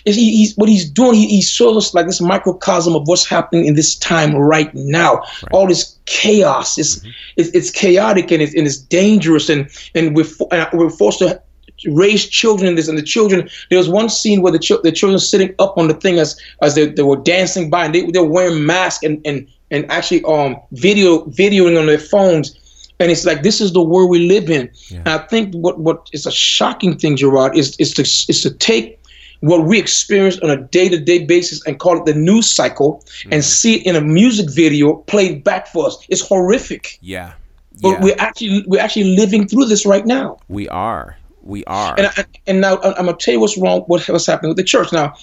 He, 0.05 0.37
he's 0.37 0.55
what 0.55 0.69
he's 0.69 0.89
doing. 0.89 1.15
He, 1.15 1.27
he 1.27 1.41
shows 1.41 1.77
us 1.77 1.93
like 1.93 2.05
this 2.05 2.21
microcosm 2.21 2.95
of 2.95 3.07
what's 3.07 3.27
happening 3.27 3.65
in 3.65 3.75
this 3.75 3.95
time 3.95 4.35
right 4.35 4.73
now. 4.73 5.23
All 5.51 5.67
this 5.67 5.97
chaos. 6.05 6.77
It's 6.77 7.01
it's, 7.35 7.49
it's 7.49 7.71
chaotic 7.71 8.31
and 8.31 8.41
it's 8.41 8.55
and 8.55 8.65
it's 8.65 8.77
dangerous, 8.77 9.49
and 9.49 9.69
and 9.95 10.15
we're 10.15 10.27
and 10.51 10.67
we're 10.73 10.89
forced 10.89 11.19
to 11.19 11.41
raise 11.85 12.27
children 12.27 12.69
in 12.69 12.75
this 12.75 12.87
and 12.87 12.97
the 12.97 13.03
children 13.03 13.47
there 13.69 13.77
was 13.77 13.87
one 13.87 14.09
scene 14.09 14.41
where 14.41 14.51
the, 14.51 14.57
chil- 14.57 14.81
the 14.81 14.91
children 14.91 15.19
sitting 15.19 15.53
up 15.59 15.77
on 15.77 15.87
the 15.87 15.93
thing 15.93 16.17
as 16.17 16.39
as 16.63 16.73
they, 16.73 16.87
they 16.87 17.03
were 17.03 17.17
dancing 17.17 17.69
by 17.69 17.85
and 17.85 17.93
they, 17.93 18.03
they 18.09 18.19
were 18.19 18.27
wearing 18.27 18.65
masks 18.65 19.03
and 19.03 19.21
and 19.25 19.47
and 19.69 19.89
actually 19.91 20.23
um 20.23 20.55
video 20.71 21.23
videoing 21.25 21.79
on 21.79 21.85
their 21.85 21.99
phones 21.99 22.57
and 22.99 23.11
it's 23.11 23.25
like 23.25 23.43
this 23.43 23.61
is 23.61 23.73
the 23.73 23.81
world 23.81 24.09
we 24.09 24.27
live 24.27 24.49
in 24.49 24.69
and 24.91 25.09
i 25.09 25.17
think 25.19 25.53
what 25.53 25.79
what 25.79 26.09
is 26.13 26.25
a 26.25 26.31
shocking 26.31 26.97
thing 26.97 27.15
gerard 27.15 27.55
is 27.55 27.75
is 27.77 27.93
to 27.93 28.01
is 28.01 28.41
to 28.41 28.49
take 28.49 28.99
what 29.41 29.65
we 29.65 29.77
experience 29.79 30.39
on 30.39 30.49
a 30.49 30.57
day-to-day 30.57 31.25
basis 31.25 31.65
and 31.65 31.79
call 31.79 31.99
it 31.99 32.05
the 32.05 32.13
news 32.13 32.49
cycle 32.49 33.03
and 33.31 33.43
see 33.43 33.75
it 33.75 33.85
in 33.85 33.95
a 33.95 34.01
music 34.01 34.49
video 34.49 34.95
played 34.95 35.43
back 35.43 35.67
for 35.67 35.87
us 35.87 35.97
it's 36.09 36.21
horrific 36.21 36.97
Yeah. 37.01 37.33
but 37.81 37.89
Yeah. 37.89 38.01
we're 38.01 38.15
actually 38.17 38.63
we're 38.67 38.81
actually 38.81 39.15
living 39.15 39.47
through 39.47 39.65
this 39.65 39.85
right 39.85 40.05
now 40.05 40.37
we 40.49 40.67
are. 40.69 41.17
We 41.43 41.63
are. 41.65 41.95
and 41.97 42.07
I, 42.07 42.25
and 42.45 42.59
now 42.59 42.77
I'm 42.83 43.05
gonna 43.05 43.15
tell 43.17 43.33
you 43.33 43.39
what's 43.39 43.57
wrong. 43.57 43.81
What 43.87 44.05
what's 44.09 44.25
happening 44.25 44.49
with 44.49 44.57
the 44.57 44.65
church 44.65 44.91
now? 44.91 45.13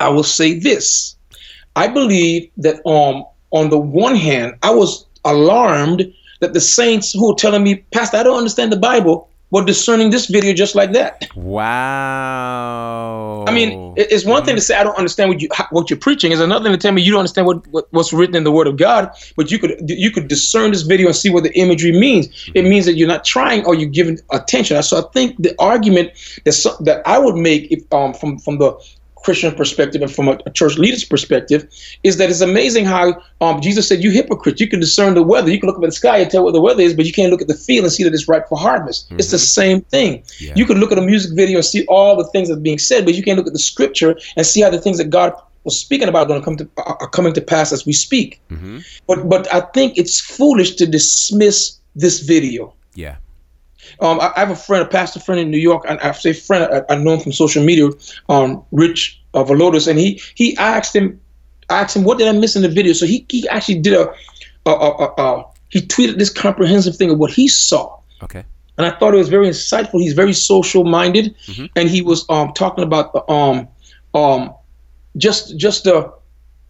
I 0.00 0.08
will 0.08 0.22
say 0.22 0.58
this: 0.58 1.16
I 1.76 1.86
believe 1.86 2.50
that 2.56 2.76
um 2.86 3.24
on 3.50 3.68
the 3.68 3.78
one 3.78 4.16
hand, 4.16 4.54
I 4.62 4.70
was 4.70 5.04
alarmed 5.24 6.10
that 6.40 6.54
the 6.54 6.60
saints 6.60 7.12
who 7.12 7.28
were 7.28 7.34
telling 7.34 7.62
me, 7.62 7.76
Pastor, 7.92 8.16
I 8.16 8.22
don't 8.22 8.38
understand 8.38 8.72
the 8.72 8.78
Bible, 8.78 9.28
were 9.54 9.64
discerning 9.64 10.10
this 10.10 10.26
video 10.26 10.52
just 10.52 10.74
like 10.74 10.90
that. 10.92 11.28
wow. 11.36 13.44
I 13.46 13.52
mean, 13.52 13.94
it's 13.96 14.24
one 14.24 14.44
thing 14.44 14.56
to 14.56 14.60
say 14.60 14.76
I 14.76 14.82
don't 14.82 14.98
understand 14.98 15.30
what 15.30 15.40
you 15.40 15.48
what 15.70 15.90
you're 15.90 15.98
preaching. 15.98 16.32
It's 16.32 16.40
another 16.40 16.64
thing 16.64 16.72
to 16.72 16.78
tell 16.78 16.90
me 16.90 17.02
you 17.02 17.12
don't 17.12 17.20
understand 17.20 17.46
what, 17.46 17.64
what 17.68 17.86
what's 17.92 18.12
written 18.12 18.34
in 18.34 18.42
the 18.42 18.50
Word 18.50 18.66
of 18.66 18.76
God. 18.76 19.12
But 19.36 19.52
you 19.52 19.60
could 19.60 19.88
you 19.88 20.10
could 20.10 20.26
discern 20.26 20.72
this 20.72 20.82
video 20.82 21.06
and 21.06 21.14
see 21.14 21.30
what 21.30 21.44
the 21.44 21.56
imagery 21.56 21.92
means. 21.92 22.50
It 22.54 22.62
means 22.62 22.84
that 22.86 22.94
you're 22.94 23.06
not 23.06 23.24
trying 23.24 23.64
or 23.64 23.76
you're 23.76 23.88
giving 23.88 24.18
attention. 24.32 24.82
So 24.82 24.98
I 24.98 25.02
think 25.12 25.40
the 25.40 25.54
argument 25.60 26.10
that 26.44 26.52
so, 26.52 26.76
that 26.80 27.06
I 27.06 27.18
would 27.18 27.36
make 27.36 27.70
if, 27.70 27.80
um, 27.92 28.12
from 28.12 28.38
from 28.38 28.58
the 28.58 28.76
Christian 29.24 29.54
perspective 29.54 30.02
and 30.02 30.12
from 30.12 30.28
a, 30.28 30.38
a 30.46 30.50
church 30.50 30.76
leader's 30.76 31.04
perspective 31.04 31.66
is 32.02 32.18
that 32.18 32.30
it's 32.30 32.42
amazing 32.42 32.84
how 32.84 33.20
um, 33.40 33.60
Jesus 33.60 33.88
said, 33.88 34.02
"You 34.02 34.10
hypocrites! 34.10 34.60
You 34.60 34.68
can 34.68 34.80
discern 34.80 35.14
the 35.14 35.22
weather. 35.22 35.50
You 35.50 35.58
can 35.58 35.68
look 35.68 35.78
up 35.78 35.84
at 35.84 35.88
the 35.88 35.92
sky 35.92 36.18
and 36.18 36.30
tell 36.30 36.44
what 36.44 36.52
the 36.52 36.60
weather 36.60 36.82
is, 36.82 36.94
but 36.94 37.06
you 37.06 37.12
can't 37.12 37.30
look 37.32 37.42
at 37.42 37.48
the 37.48 37.54
field 37.54 37.84
and 37.84 37.92
see 37.92 38.04
that 38.04 38.12
it's 38.12 38.28
ripe 38.28 38.48
for 38.48 38.58
harvest." 38.58 39.06
It's 39.18 39.30
the 39.30 39.38
same 39.38 39.80
thing. 39.82 40.22
Yeah. 40.38 40.52
You 40.56 40.66
can 40.66 40.78
look 40.78 40.92
at 40.92 40.98
a 40.98 41.02
music 41.02 41.32
video 41.34 41.56
and 41.58 41.64
see 41.64 41.84
all 41.86 42.16
the 42.16 42.28
things 42.32 42.48
that 42.48 42.58
are 42.58 42.68
being 42.70 42.78
said, 42.78 43.04
but 43.04 43.14
you 43.14 43.22
can't 43.22 43.38
look 43.38 43.46
at 43.46 43.54
the 43.54 43.58
scripture 43.58 44.16
and 44.36 44.46
see 44.46 44.60
how 44.60 44.70
the 44.70 44.80
things 44.80 44.98
that 44.98 45.10
God 45.10 45.32
was 45.64 45.80
speaking 45.80 46.08
about 46.08 46.26
are 46.26 46.28
going 46.28 46.40
to 46.40 46.44
come 46.44 46.56
to 46.58 46.68
are 46.76 46.96
are 47.00 47.08
coming 47.08 47.32
to 47.32 47.40
pass 47.40 47.72
as 47.72 47.86
we 47.86 47.92
speak. 47.92 48.40
hmm 48.50 48.78
But 49.08 49.28
but 49.28 49.52
I 49.52 49.60
think 49.74 49.96
it's 49.96 50.20
foolish 50.20 50.74
to 50.76 50.86
dismiss 50.86 51.78
this 51.96 52.20
video. 52.20 52.74
Yeah. 52.94 53.16
Um, 54.00 54.20
I, 54.20 54.32
I 54.36 54.40
have 54.40 54.50
a 54.50 54.56
friend, 54.56 54.82
a 54.84 54.88
pastor 54.88 55.20
friend 55.20 55.40
in 55.40 55.50
New 55.50 55.58
York, 55.58 55.84
and 55.88 55.98
I 56.00 56.12
say 56.12 56.32
friend, 56.32 56.84
I, 56.88 56.92
I 56.92 56.96
know 56.96 57.14
him 57.14 57.20
from 57.20 57.32
social 57.32 57.64
media, 57.64 57.88
um, 58.28 58.62
Rich 58.72 59.20
uh, 59.34 59.44
Villodas, 59.44 59.86
and 59.88 59.98
he 59.98 60.20
he 60.34 60.56
asked 60.56 60.94
him, 60.94 61.20
I 61.70 61.80
asked 61.82 61.96
him, 61.96 62.04
what 62.04 62.18
did 62.18 62.28
I 62.28 62.32
miss 62.32 62.56
in 62.56 62.62
the 62.62 62.68
video? 62.68 62.92
So 62.92 63.06
he 63.06 63.24
he 63.28 63.48
actually 63.48 63.80
did 63.80 63.94
a, 63.94 64.08
a, 64.66 64.70
a, 64.70 65.14
a, 65.18 65.44
he 65.70 65.80
tweeted 65.80 66.18
this 66.18 66.30
comprehensive 66.30 66.96
thing 66.96 67.10
of 67.10 67.18
what 67.18 67.30
he 67.30 67.48
saw, 67.48 67.98
Okay. 68.22 68.44
and 68.78 68.86
I 68.86 68.90
thought 68.98 69.14
it 69.14 69.18
was 69.18 69.28
very 69.28 69.48
insightful. 69.48 70.00
He's 70.00 70.14
very 70.14 70.32
social 70.32 70.84
minded, 70.84 71.34
and 71.76 71.88
he 71.88 72.02
was 72.02 72.24
um 72.28 72.52
talking 72.52 72.84
about 72.84 73.12
the 73.12 73.28
um 73.30 73.68
um 74.14 74.54
just 75.16 75.56
just 75.56 75.84
the 75.84 76.12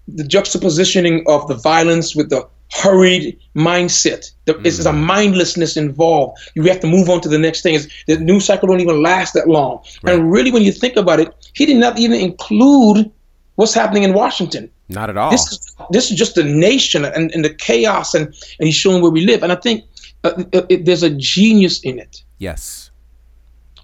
the 0.07 0.23
juxtapositioning 0.23 1.23
of 1.27 1.49
the 1.49 1.55
violence 1.55 2.15
with 2.15 2.29
the 2.29 2.47
hurried 2.73 3.39
mindset. 3.55 4.33
It's 4.47 4.81
mm. 4.81 4.91
a 4.91 4.93
mindlessness 4.93 5.77
involved. 5.77 6.39
You 6.55 6.65
have 6.65 6.81
to 6.81 6.87
move 6.87 7.09
on 7.09 7.21
to 7.21 7.29
the 7.29 7.39
next 7.39 7.63
thing. 7.63 7.75
It's, 7.75 7.87
the 8.07 8.19
news 8.19 8.45
cycle 8.45 8.69
don't 8.69 8.81
even 8.81 9.03
last 9.03 9.35
that 9.35 9.49
long. 9.49 9.83
Right. 10.03 10.15
And 10.15 10.33
really, 10.33 10.51
when 10.51 10.63
you 10.63 10.73
think 10.73 10.97
about 10.97 11.21
it, 11.21 11.33
he 11.53 11.67
did 11.67 11.77
not 11.77 11.99
even 11.99 12.21
include 12.21 13.11
what's 13.55 13.75
happening 13.75 14.03
in 14.03 14.13
Washington. 14.13 14.71
Not 14.89 15.09
at 15.09 15.17
all. 15.17 15.31
This 15.31 15.51
is, 15.53 15.77
this 15.91 16.11
is 16.11 16.19
just 16.19 16.35
the 16.35 16.45
nation 16.45 17.05
and, 17.05 17.31
and 17.33 17.45
the 17.45 17.55
chaos, 17.55 18.13
and, 18.15 18.27
and 18.27 18.67
he's 18.67 18.75
showing 18.75 19.01
where 19.03 19.11
we 19.11 19.25
live. 19.25 19.43
And 19.43 19.53
I 19.53 19.57
think 19.57 19.85
uh, 20.25 20.43
it, 20.53 20.67
it, 20.69 20.85
there's 20.85 21.03
a 21.03 21.11
genius 21.11 21.81
in 21.81 21.99
it. 21.99 22.23
Yes. 22.39 22.91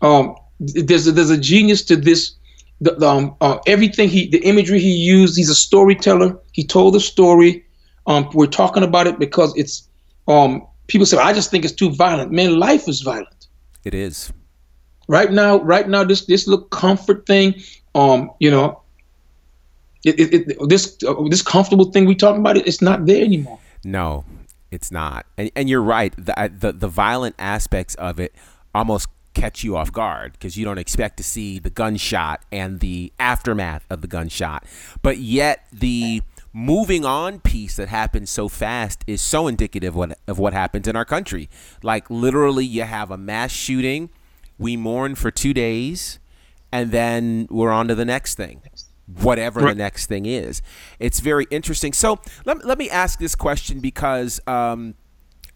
Um, 0.02 0.34
there's 0.58 1.06
a, 1.06 1.12
there's 1.12 1.30
a 1.30 1.38
genius 1.38 1.82
to 1.84 1.96
this. 1.96 2.32
The, 2.80 2.94
the 2.94 3.08
um, 3.08 3.36
uh, 3.40 3.58
everything 3.66 4.08
he, 4.08 4.28
the 4.28 4.38
imagery 4.38 4.80
he 4.80 4.90
used. 4.90 5.36
He's 5.36 5.50
a 5.50 5.54
storyteller. 5.54 6.36
He 6.52 6.64
told 6.64 6.94
the 6.94 7.00
story. 7.00 7.64
Um, 8.10 8.28
we're 8.34 8.46
talking 8.46 8.82
about 8.82 9.06
it 9.06 9.18
because 9.18 9.56
it's. 9.56 9.88
Um, 10.26 10.66
people 10.88 11.06
say, 11.06 11.16
I 11.16 11.32
just 11.32 11.50
think 11.50 11.64
it's 11.64 11.72
too 11.72 11.90
violent. 11.90 12.32
Man, 12.32 12.58
life 12.58 12.88
is 12.88 13.00
violent. 13.02 13.46
It 13.84 13.94
is. 13.94 14.32
Right 15.08 15.30
now, 15.30 15.60
right 15.62 15.88
now, 15.88 16.04
this 16.04 16.26
this 16.26 16.46
little 16.46 16.66
comfort 16.66 17.24
thing. 17.26 17.54
Um, 17.94 18.30
you 18.40 18.50
know, 18.50 18.82
it, 20.04 20.18
it, 20.18 20.50
it, 20.50 20.68
this 20.68 20.98
uh, 21.06 21.14
this 21.28 21.42
comfortable 21.42 21.90
thing 21.92 22.04
we 22.06 22.14
talking 22.14 22.40
about, 22.40 22.56
it, 22.56 22.66
it's 22.66 22.82
not 22.82 23.06
there 23.06 23.24
anymore. 23.24 23.58
No, 23.84 24.24
it's 24.70 24.90
not. 24.90 25.26
And, 25.38 25.50
and 25.54 25.68
you're 25.68 25.82
right. 25.82 26.12
The, 26.16 26.52
the 26.58 26.72
the 26.72 26.88
violent 26.88 27.36
aspects 27.38 27.94
of 27.94 28.18
it 28.18 28.34
almost 28.74 29.08
catch 29.34 29.62
you 29.62 29.76
off 29.76 29.92
guard 29.92 30.32
because 30.32 30.56
you 30.56 30.64
don't 30.64 30.78
expect 30.78 31.16
to 31.16 31.22
see 31.22 31.58
the 31.58 31.70
gunshot 31.70 32.42
and 32.50 32.80
the 32.80 33.12
aftermath 33.18 33.84
of 33.88 34.00
the 34.00 34.08
gunshot. 34.08 34.64
But 35.02 35.18
yet 35.18 35.66
the 35.72 36.22
moving 36.52 37.04
on 37.04 37.40
piece 37.40 37.76
that 37.76 37.88
happens 37.88 38.30
so 38.30 38.48
fast 38.48 39.04
is 39.06 39.20
so 39.20 39.46
indicative 39.46 39.94
of 39.94 39.96
what, 39.96 40.18
of 40.26 40.38
what 40.38 40.52
happens 40.52 40.88
in 40.88 40.96
our 40.96 41.04
country. 41.04 41.48
Like 41.82 42.10
literally 42.10 42.64
you 42.64 42.82
have 42.82 43.10
a 43.10 43.16
mass 43.16 43.52
shooting, 43.52 44.10
we 44.58 44.76
mourn 44.76 45.14
for 45.14 45.30
2 45.30 45.54
days 45.54 46.18
and 46.72 46.90
then 46.90 47.46
we're 47.50 47.70
on 47.70 47.88
to 47.88 47.94
the 47.94 48.04
next 48.04 48.34
thing 48.34 48.62
whatever 49.18 49.60
the 49.60 49.74
next 49.74 50.06
thing 50.06 50.26
is. 50.26 50.62
It's 50.98 51.20
very 51.20 51.46
interesting. 51.50 51.92
So 51.92 52.20
let, 52.44 52.64
let 52.64 52.78
me 52.78 52.88
ask 52.88 53.18
this 53.18 53.34
question 53.34 53.80
because 53.80 54.40
um, 54.46 54.94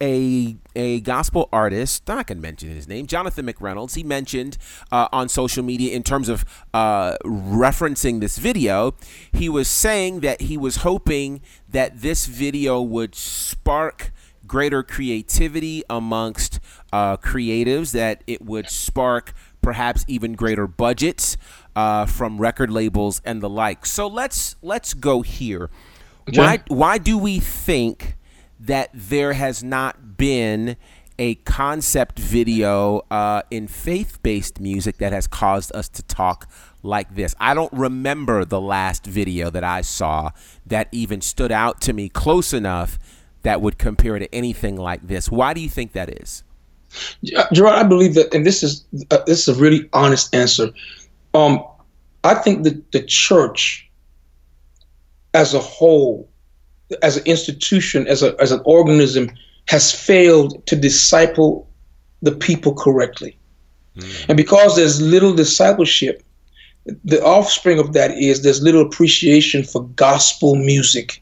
a 0.01 0.55
a 0.75 0.99
gospel 1.01 1.49
artist, 1.51 2.09
I'm 2.09 2.17
not 2.17 2.27
going 2.27 2.37
to 2.37 2.41
mention 2.41 2.69
his 2.69 2.87
name, 2.87 3.07
Jonathan 3.07 3.45
McReynolds, 3.45 3.95
he 3.95 4.03
mentioned 4.03 4.57
uh, 4.91 5.07
on 5.11 5.29
social 5.29 5.63
media 5.63 5.95
in 5.95 6.03
terms 6.03 6.29
of 6.29 6.45
uh, 6.73 7.17
referencing 7.23 8.19
this 8.19 8.37
video, 8.37 8.95
he 9.31 9.47
was 9.47 9.67
saying 9.67 10.19
that 10.21 10.41
he 10.41 10.57
was 10.57 10.77
hoping 10.77 11.41
that 11.69 12.01
this 12.01 12.25
video 12.25 12.81
would 12.81 13.15
spark 13.15 14.11
greater 14.45 14.83
creativity 14.83 15.83
amongst 15.89 16.59
uh, 16.93 17.17
creatives, 17.17 17.91
that 17.93 18.23
it 18.27 18.41
would 18.41 18.69
spark 18.69 19.33
perhaps 19.61 20.05
even 20.07 20.33
greater 20.33 20.67
budgets 20.67 21.37
uh, 21.75 22.05
from 22.05 22.37
record 22.39 22.69
labels 22.69 23.21
and 23.25 23.41
the 23.41 23.49
like. 23.49 23.85
So 23.85 24.07
let's 24.07 24.55
let's 24.61 24.93
go 24.93 25.21
here. 25.21 25.69
Okay. 26.29 26.39
Why 26.39 26.63
why 26.67 26.97
do 26.97 27.17
we 27.17 27.39
think 27.39 28.15
that 28.59 28.89
there 28.93 29.33
has 29.33 29.63
not 29.63 30.17
been 30.17 30.77
a 31.17 31.35
concept 31.35 32.19
video 32.19 33.01
uh, 33.09 33.41
in 33.49 33.67
faith 33.67 34.21
based 34.21 34.59
music 34.59 34.97
that 34.97 35.13
has 35.13 35.27
caused 35.27 35.73
us 35.73 35.87
to 35.89 36.03
talk 36.03 36.49
like 36.83 37.15
this. 37.15 37.33
I 37.39 37.53
don't 37.53 37.71
remember 37.71 38.45
the 38.45 38.59
last 38.59 39.05
video 39.05 39.49
that 39.49 39.63
I 39.63 39.81
saw 39.81 40.31
that 40.65 40.87
even 40.91 41.21
stood 41.21 41.51
out 41.51 41.81
to 41.81 41.93
me 41.93 42.09
close 42.09 42.53
enough 42.53 42.99
that 43.43 43.61
would 43.61 43.77
compare 43.77 44.19
to 44.19 44.33
anything 44.33 44.75
like 44.75 45.07
this. 45.07 45.29
Why 45.29 45.53
do 45.53 45.61
you 45.61 45.69
think 45.69 45.93
that 45.93 46.21
is? 46.21 46.43
Gerard, 47.53 47.75
I 47.75 47.83
believe 47.83 48.13
that, 48.15 48.33
and 48.33 48.45
this 48.45 48.63
is 48.63 48.85
uh, 49.11 49.19
this 49.25 49.47
is 49.47 49.57
a 49.57 49.59
really 49.59 49.89
honest 49.93 50.33
answer. 50.33 50.69
Um, 51.33 51.63
I 52.23 52.35
think 52.35 52.63
that 52.63 52.91
the 52.91 53.03
church, 53.03 53.89
as 55.33 55.53
a 55.53 55.59
whole, 55.59 56.29
as 57.01 57.17
an 57.17 57.23
institution, 57.25 58.07
as 58.07 58.23
a 58.23 58.35
as 58.39 58.51
an 58.51 58.61
organism, 58.65 59.29
has 59.67 59.91
failed 59.91 60.65
to 60.67 60.75
disciple 60.75 61.69
the 62.21 62.31
people 62.31 62.73
correctly, 62.73 63.37
mm. 63.97 64.25
and 64.29 64.37
because 64.37 64.75
there's 64.75 65.01
little 65.01 65.33
discipleship, 65.33 66.23
the 67.03 67.23
offspring 67.23 67.79
of 67.79 67.93
that 67.93 68.11
is 68.11 68.43
there's 68.43 68.61
little 68.61 68.81
appreciation 68.81 69.63
for 69.63 69.83
gospel 69.89 70.55
music, 70.55 71.21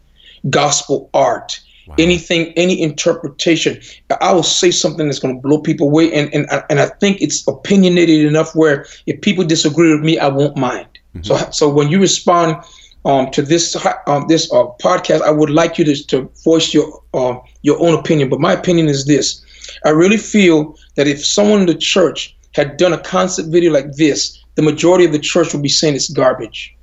gospel 0.49 1.09
art, 1.13 1.59
Wow. 1.87 1.95
Anything, 1.99 2.53
any 2.55 2.81
interpretation. 2.81 3.81
I 4.21 4.31
will 4.31 4.43
say 4.43 4.71
something 4.71 5.07
that's 5.07 5.19
going 5.19 5.35
to 5.35 5.41
blow 5.41 5.59
people 5.59 5.89
away, 5.89 6.13
and 6.13 6.33
and 6.33 6.47
and 6.69 6.79
I 6.79 6.85
think 6.85 7.21
it's 7.21 7.45
opinionated 7.45 8.25
enough 8.25 8.55
where 8.55 8.85
if 9.05 9.19
people 9.19 9.43
disagree 9.43 9.91
with 9.93 10.01
me, 10.01 10.17
I 10.17 10.29
won't 10.29 10.55
mind. 10.55 10.87
Mm-hmm. 11.13 11.23
So 11.23 11.51
so 11.51 11.69
when 11.69 11.89
you 11.89 11.99
respond 11.99 12.63
um, 13.05 13.29
to 13.31 13.41
this 13.41 13.75
um, 14.07 14.27
this 14.27 14.51
uh, 14.51 14.65
podcast, 14.81 15.21
I 15.21 15.31
would 15.31 15.49
like 15.49 15.77
you 15.77 15.85
to, 15.85 16.07
to 16.07 16.31
voice 16.43 16.73
your 16.73 17.01
uh, 17.13 17.35
your 17.61 17.79
own 17.79 17.97
opinion. 17.99 18.29
But 18.29 18.39
my 18.39 18.53
opinion 18.53 18.87
is 18.87 19.05
this: 19.05 19.43
I 19.85 19.89
really 19.89 20.17
feel 20.17 20.77
that 20.95 21.07
if 21.07 21.25
someone 21.25 21.61
in 21.61 21.65
the 21.65 21.75
church 21.75 22.35
had 22.53 22.77
done 22.77 22.93
a 22.93 22.99
concept 22.99 23.49
video 23.49 23.71
like 23.71 23.93
this, 23.93 24.43
the 24.55 24.61
majority 24.61 25.05
of 25.05 25.11
the 25.11 25.19
church 25.19 25.53
would 25.53 25.63
be 25.63 25.69
saying 25.69 25.95
it's 25.95 26.09
garbage. 26.09 26.75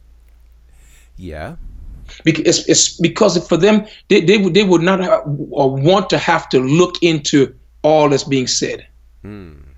Yeah, 1.17 1.57
because 2.25 2.69
it's 2.69 2.99
because 2.99 3.47
for 3.49 3.57
them 3.57 3.87
they 4.09 4.21
they 4.21 4.37
would 4.39 4.55
they 4.55 4.65
would 4.65 4.83
not 4.83 5.01
have, 5.01 5.23
or 5.51 5.75
want 5.75 6.11
to 6.11 6.19
have 6.19 6.49
to 6.51 6.61
look 6.61 7.03
into 7.03 7.55
all 7.83 8.09
that's 8.09 8.25
being 8.25 8.47
said. 8.47 8.87
Hmm. 9.23 9.70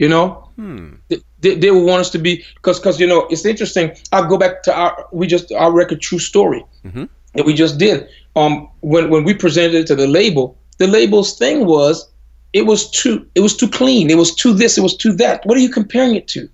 You 0.00 0.08
know, 0.08 0.48
hmm. 0.56 0.94
they, 1.40 1.56
they 1.56 1.70
want 1.70 2.00
us 2.00 2.08
to 2.12 2.18
be 2.18 2.42
because 2.54 2.80
because 2.80 2.98
you 2.98 3.06
know 3.06 3.26
it's 3.28 3.44
interesting. 3.44 3.94
I'll 4.12 4.26
go 4.26 4.38
back 4.38 4.62
to 4.62 4.74
our 4.74 5.06
we 5.12 5.26
just 5.26 5.52
our 5.52 5.70
record 5.70 6.00
True 6.00 6.18
Story 6.18 6.64
mm-hmm. 6.86 7.04
that 7.34 7.44
we 7.44 7.52
just 7.52 7.76
did. 7.76 8.08
Um, 8.34 8.70
when 8.80 9.10
when 9.10 9.24
we 9.24 9.34
presented 9.34 9.74
it 9.74 9.86
to 9.88 9.94
the 9.94 10.06
label, 10.06 10.56
the 10.78 10.86
label's 10.86 11.36
thing 11.36 11.66
was 11.66 12.08
it 12.54 12.64
was 12.64 12.90
too 12.90 13.26
it 13.34 13.40
was 13.40 13.54
too 13.54 13.68
clean. 13.68 14.08
It 14.08 14.16
was 14.16 14.34
too 14.34 14.54
this. 14.54 14.78
It 14.78 14.80
was 14.80 14.96
too 14.96 15.12
that. 15.16 15.44
What 15.44 15.58
are 15.58 15.60
you 15.60 15.68
comparing 15.68 16.14
it 16.14 16.26
to? 16.28 16.48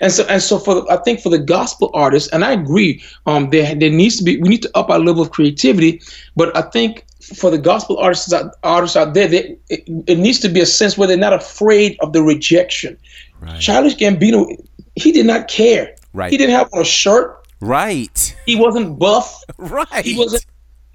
And 0.00 0.10
so, 0.10 0.24
and 0.30 0.40
so 0.40 0.58
for 0.58 0.90
I 0.90 0.96
think 0.96 1.20
for 1.20 1.28
the 1.28 1.38
gospel 1.38 1.90
artists, 1.92 2.30
and 2.32 2.42
I 2.42 2.52
agree, 2.52 3.02
um, 3.26 3.50
there 3.50 3.74
there 3.74 3.90
needs 3.90 4.16
to 4.16 4.24
be 4.24 4.38
we 4.38 4.48
need 4.48 4.62
to 4.62 4.70
up 4.74 4.88
our 4.88 4.98
level 4.98 5.20
of 5.20 5.30
creativity. 5.30 6.00
But 6.36 6.56
I 6.56 6.62
think 6.62 7.04
for 7.34 7.50
the 7.50 7.58
gospel 7.58 7.98
artists 7.98 8.32
out, 8.32 8.54
artists 8.62 8.96
out 8.96 9.14
there, 9.14 9.28
they, 9.28 9.56
it, 9.68 9.84
it, 10.06 10.18
needs 10.18 10.38
to 10.40 10.48
be 10.48 10.60
a 10.60 10.66
sense 10.66 10.96
where 10.96 11.08
they're 11.08 11.16
not 11.16 11.32
afraid 11.32 11.96
of 12.00 12.12
the 12.12 12.22
rejection. 12.22 12.96
Right. 13.40 13.60
Childish 13.60 13.96
Gambino, 13.96 14.46
he 14.94 15.12
did 15.12 15.26
not 15.26 15.48
care. 15.48 15.94
Right. 16.12 16.30
He 16.30 16.38
didn't 16.38 16.54
have 16.54 16.68
on 16.72 16.82
a 16.82 16.84
shirt. 16.84 17.46
Right. 17.60 18.36
He 18.46 18.56
wasn't 18.56 18.98
buff. 18.98 19.42
Right. 19.58 20.04
He 20.04 20.16
wasn't. 20.16 20.46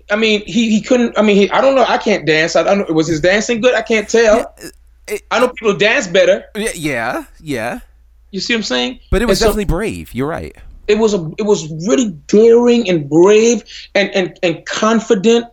I 0.09 0.15
mean, 0.15 0.43
he, 0.45 0.69
he 0.69 0.81
couldn't. 0.81 1.17
I 1.17 1.21
mean, 1.21 1.35
he, 1.35 1.49
I 1.51 1.61
don't 1.61 1.75
know. 1.75 1.85
I 1.87 1.97
can't 1.97 2.25
dance. 2.25 2.55
I 2.55 2.63
don't 2.63 2.79
know. 2.79 2.93
Was 2.93 3.07
his 3.07 3.21
dancing 3.21 3.61
good? 3.61 3.73
I 3.73 3.81
can't 3.81 4.07
tell. 4.07 4.37
Yeah, 4.37 4.65
uh, 4.65 4.69
it, 5.07 5.23
I 5.31 5.39
know 5.39 5.49
people 5.49 5.77
dance 5.77 6.07
better. 6.07 6.45
Yeah, 6.55 7.25
yeah. 7.39 7.79
You 8.31 8.39
see 8.39 8.53
what 8.53 8.59
I'm 8.59 8.63
saying? 8.63 8.99
But 9.09 9.21
it 9.21 9.25
was 9.25 9.39
definitely 9.39 9.65
brave. 9.65 10.13
You're 10.13 10.27
right. 10.27 10.55
It 10.87 10.97
was 10.97 11.13
a 11.13 11.31
it 11.37 11.43
was 11.43 11.69
really 11.87 12.11
daring 12.27 12.89
and 12.89 13.09
brave 13.09 13.63
and 13.95 14.09
and, 14.11 14.37
and 14.43 14.65
confident 14.65 15.45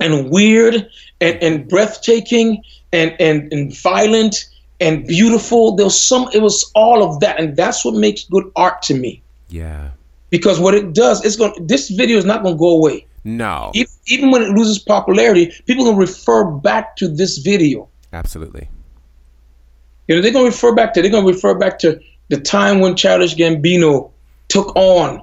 and 0.00 0.30
weird 0.30 0.88
and, 1.20 1.42
and 1.42 1.68
breathtaking 1.68 2.62
and, 2.92 3.14
and 3.20 3.52
and 3.52 3.76
violent 3.76 4.48
and 4.80 5.06
beautiful. 5.06 5.74
There 5.76 5.86
was 5.86 6.00
some 6.00 6.28
it 6.32 6.42
was 6.42 6.70
all 6.74 7.02
of 7.02 7.20
that. 7.20 7.40
And 7.40 7.56
that's 7.56 7.84
what 7.84 7.94
makes 7.94 8.24
good 8.24 8.50
art 8.56 8.82
to 8.82 8.94
me. 8.94 9.22
Yeah. 9.48 9.90
Because 10.30 10.58
what 10.60 10.74
it 10.74 10.92
does, 10.92 11.24
it's 11.24 11.36
going 11.36 11.66
this 11.66 11.88
video 11.90 12.18
is 12.18 12.24
not 12.24 12.42
gonna 12.42 12.56
go 12.56 12.70
away. 12.70 13.06
No. 13.24 13.72
Even, 13.74 13.92
even 14.06 14.30
when 14.30 14.42
it 14.42 14.50
loses 14.50 14.78
popularity, 14.78 15.52
people 15.66 15.84
will 15.84 15.96
refer 15.96 16.44
back 16.44 16.94
to 16.96 17.08
this 17.08 17.38
video. 17.38 17.88
Absolutely. 18.12 18.68
You 20.06 20.14
know, 20.14 20.22
they're 20.22 20.32
going 20.32 20.44
to 20.44 20.50
refer 20.50 20.72
back 20.72 20.94
to 20.94 21.02
they're 21.02 21.10
going 21.10 21.26
to 21.26 21.32
refer 21.32 21.54
back 21.54 21.78
to 21.80 22.00
the 22.28 22.40
time 22.40 22.78
when 22.78 22.94
Childish 22.94 23.34
Gambino 23.34 24.12
took 24.48 24.74
on 24.76 25.22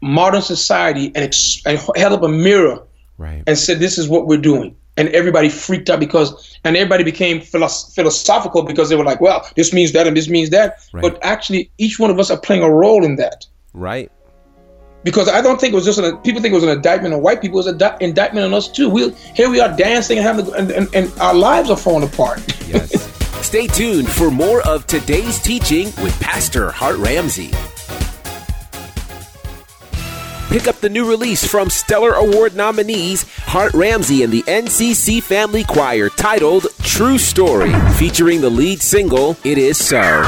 modern 0.00 0.42
society 0.42 1.06
and, 1.14 1.18
ex- 1.18 1.62
and 1.64 1.78
held 1.96 2.12
up 2.12 2.22
a 2.24 2.28
mirror 2.28 2.82
right. 3.22 3.42
and 3.46 3.56
said, 3.56 3.78
"This 3.78 3.98
is 3.98 4.08
what 4.08 4.26
we're 4.26 4.40
doing." 4.40 4.76
And 4.98 5.08
everybody 5.10 5.48
freaked 5.48 5.88
out 5.88 6.00
because, 6.00 6.58
and 6.64 6.76
everybody 6.76 7.02
became 7.02 7.40
philosoph- 7.40 7.94
philosophical 7.94 8.62
because 8.62 8.88
they 8.90 8.96
were 8.96 9.04
like, 9.04 9.20
"Well, 9.20 9.48
this 9.56 9.72
means 9.72 9.92
that 9.92 10.06
and 10.06 10.16
this 10.16 10.28
means 10.28 10.50
that." 10.50 10.78
Right. 10.92 11.02
But 11.02 11.18
actually, 11.22 11.70
each 11.78 11.98
one 11.98 12.10
of 12.10 12.18
us 12.18 12.30
are 12.30 12.38
playing 12.38 12.62
a 12.62 12.70
role 12.70 13.04
in 13.04 13.16
that. 13.16 13.46
Right. 13.72 14.10
Because 15.04 15.28
I 15.28 15.40
don't 15.40 15.60
think 15.60 15.72
it 15.72 15.76
was 15.76 15.84
just 15.84 15.98
an, 15.98 16.16
people 16.18 16.40
think 16.40 16.52
it 16.52 16.54
was 16.54 16.62
an 16.62 16.70
indictment 16.70 17.14
on 17.14 17.22
white 17.22 17.40
people. 17.40 17.58
It 17.58 17.64
was 17.64 17.66
an 17.68 17.78
di- 17.78 17.96
indictment 18.00 18.46
on 18.46 18.54
us 18.54 18.68
too. 18.68 18.88
We 18.88 19.10
here 19.34 19.48
we 19.50 19.60
are 19.60 19.74
dancing 19.76 20.18
and 20.18 20.26
having 20.26 20.54
and, 20.54 20.70
and, 20.70 20.94
and 20.94 21.12
our 21.20 21.34
lives 21.34 21.70
are 21.70 21.76
falling 21.76 22.04
apart. 22.04 22.40
Yes. 22.68 22.90
Stay 23.52 23.66
tuned 23.66 24.08
for 24.08 24.30
more 24.30 24.62
of 24.62 24.86
today's 24.86 25.40
teaching 25.42 25.86
with 26.02 26.18
Pastor 26.20 26.70
Hart 26.70 26.96
Ramsey. 26.98 27.50
Pick 30.48 30.68
up 30.68 30.80
the 30.80 30.90
new 30.90 31.08
release 31.08 31.44
from 31.46 31.70
Stellar 31.70 32.12
Award 32.12 32.54
nominees 32.54 33.24
Hart 33.38 33.72
Ramsey 33.74 34.22
and 34.22 34.32
the 34.32 34.42
NCC 34.42 35.22
Family 35.22 35.64
Choir 35.64 36.08
titled 36.10 36.66
True 36.82 37.18
Story, 37.18 37.72
featuring 37.94 38.40
the 38.40 38.50
lead 38.50 38.82
single 38.82 39.36
It 39.44 39.58
Is 39.58 39.78
So. 39.78 40.22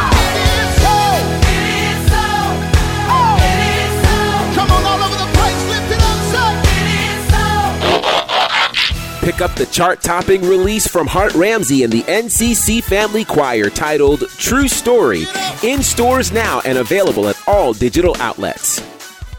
Pick 9.25 9.40
up 9.40 9.54
the 9.54 9.66
chart 9.73 10.02
topping 10.02 10.42
release 10.42 10.87
from 10.87 11.06
Hart 11.06 11.33
Ramsey 11.33 11.83
and 11.83 11.90
the 11.90 12.02
NCC 12.02 12.83
Family 12.83 13.25
Choir 13.25 13.71
titled 13.71 14.28
True 14.37 14.68
Story, 14.68 15.25
in 15.62 15.83
stores 15.83 16.30
now 16.30 16.61
and 16.66 16.76
available 16.76 17.28
at 17.28 17.49
all 17.49 17.73
digital 17.73 18.14
outlets. 18.21 18.83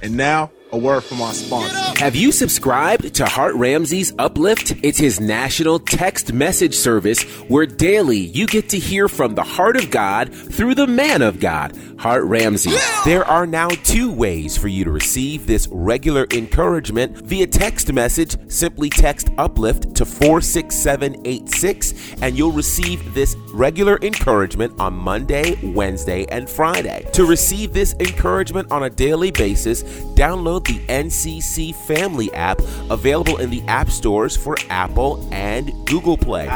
And 0.01 0.17
now, 0.17 0.49
a 0.75 0.77
word 0.77 1.01
from 1.01 1.21
our 1.21 1.33
sponsor. 1.33 1.84
Have 1.97 2.13
you 2.13 2.33
subscribed 2.33 3.15
to 3.15 3.25
Hart 3.25 3.55
Ramsey's 3.55 4.13
Uplift? 4.19 4.73
It's 4.83 4.97
his 4.97 5.21
national 5.21 5.79
text 5.79 6.33
message 6.33 6.75
service 6.75 7.23
where 7.47 7.65
daily 7.65 8.17
you 8.17 8.47
get 8.47 8.67
to 8.69 8.79
hear 8.79 9.07
from 9.07 9.33
the 9.33 9.43
heart 9.43 9.77
of 9.77 9.91
God 9.91 10.35
through 10.35 10.75
the 10.75 10.87
man 10.87 11.21
of 11.21 11.39
God, 11.39 11.71
Hart 11.97 12.25
Ramsey. 12.25 12.73
There 13.05 13.23
are 13.23 13.47
now 13.47 13.69
two 13.69 14.11
ways 14.11 14.57
for 14.57 14.67
you 14.67 14.83
to 14.83 14.91
receive 14.91 15.47
this 15.47 15.69
regular 15.71 16.27
encouragement 16.33 17.25
via 17.25 17.47
text 17.47 17.93
message. 17.93 18.35
Simply 18.51 18.89
text 18.89 19.29
Uplift 19.37 19.95
to 19.95 20.05
46786 20.05 22.15
and 22.21 22.37
you'll 22.37 22.51
receive 22.51 23.13
this 23.13 23.37
regular 23.53 23.97
encouragement 24.01 24.77
on 24.81 24.93
Monday, 24.93 25.57
Wednesday, 25.63 26.25
and 26.25 26.49
Friday. 26.49 27.07
To 27.13 27.25
receive 27.25 27.71
this 27.71 27.93
encouragement 28.01 28.69
on 28.69 28.83
a 28.83 28.89
daily 28.89 29.31
basis, 29.31 29.83
download 30.15 30.67
the 30.67 30.79
NCC 30.87 31.73
Family 31.87 32.31
app 32.33 32.59
available 32.89 33.37
in 33.37 33.49
the 33.49 33.61
app 33.67 33.89
stores 33.89 34.37
for 34.37 34.55
Apple 34.69 35.27
and 35.31 35.71
Google 35.85 36.17
Play. 36.17 36.47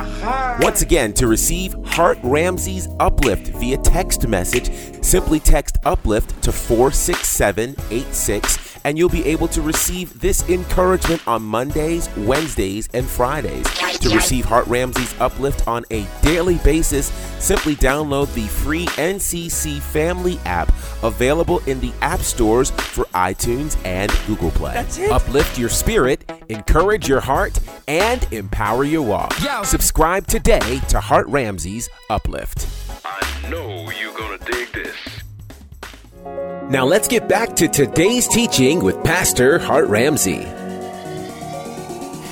Once 0.60 0.82
again, 0.82 1.14
to 1.14 1.28
receive 1.28 1.74
Hart 1.86 2.18
Ramsey's 2.24 2.90
Uplift 3.00 3.48
via 3.58 3.78
text 3.78 4.28
message, 4.28 4.70
simply 5.04 5.40
text 5.40 5.78
Uplift 5.86 6.42
to 6.44 6.52
46786 6.52 8.70
and 8.84 8.98
you'll 8.98 9.10
be 9.10 9.26
able 9.26 9.48
to 9.50 9.62
receive 9.62 10.20
this 10.20 10.48
encouragement 10.50 11.22
on 11.28 11.44
Mondays, 11.44 12.10
Wednesdays, 12.18 12.90
and 12.94 13.06
Fridays. 13.06 13.66
To 14.02 14.16
receive 14.16 14.46
Hart 14.46 14.66
Ramsey's 14.68 15.14
Uplift 15.20 15.68
on 15.68 15.84
a 15.92 16.08
daily 16.22 16.58
basis, 16.60 17.08
simply 17.40 17.76
download 17.76 18.34
the 18.34 18.48
free 18.48 18.86
NCC 18.86 19.80
Family 19.82 20.40
app 20.46 20.70
available 21.04 21.60
in 21.68 21.80
the 21.82 21.92
app 22.02 22.22
stores 22.22 22.72
for 22.72 23.06
iTunes 23.08 23.78
and 23.86 24.12
Google 24.26 24.52
Play. 24.52 24.86
Uplift 25.12 25.58
your 25.58 25.70
spirit, 25.70 26.32
encourage 26.48 27.10
your 27.10 27.20
heart, 27.20 27.60
and 27.88 28.26
empower 28.32 28.86
your 28.86 29.02
walk. 29.02 29.34
Subscribe 29.64 30.28
today 30.28 30.80
to 30.90 31.00
Hart 31.00 31.28
Ramsey's 31.28 31.90
Uplift. 32.10 32.68
I 33.04 33.50
know 33.50 33.90
you're 33.92 34.18
gonna 34.18 34.38
dig 34.40 34.72
this. 34.72 34.96
Now 36.70 36.86
let's 36.86 37.08
get 37.08 37.28
back 37.28 37.56
to 37.58 37.68
today's 37.68 38.28
teaching 38.28 38.82
with 38.82 39.04
Pastor 39.04 39.60
Hart 39.60 39.88
Ramsey. 39.88 40.48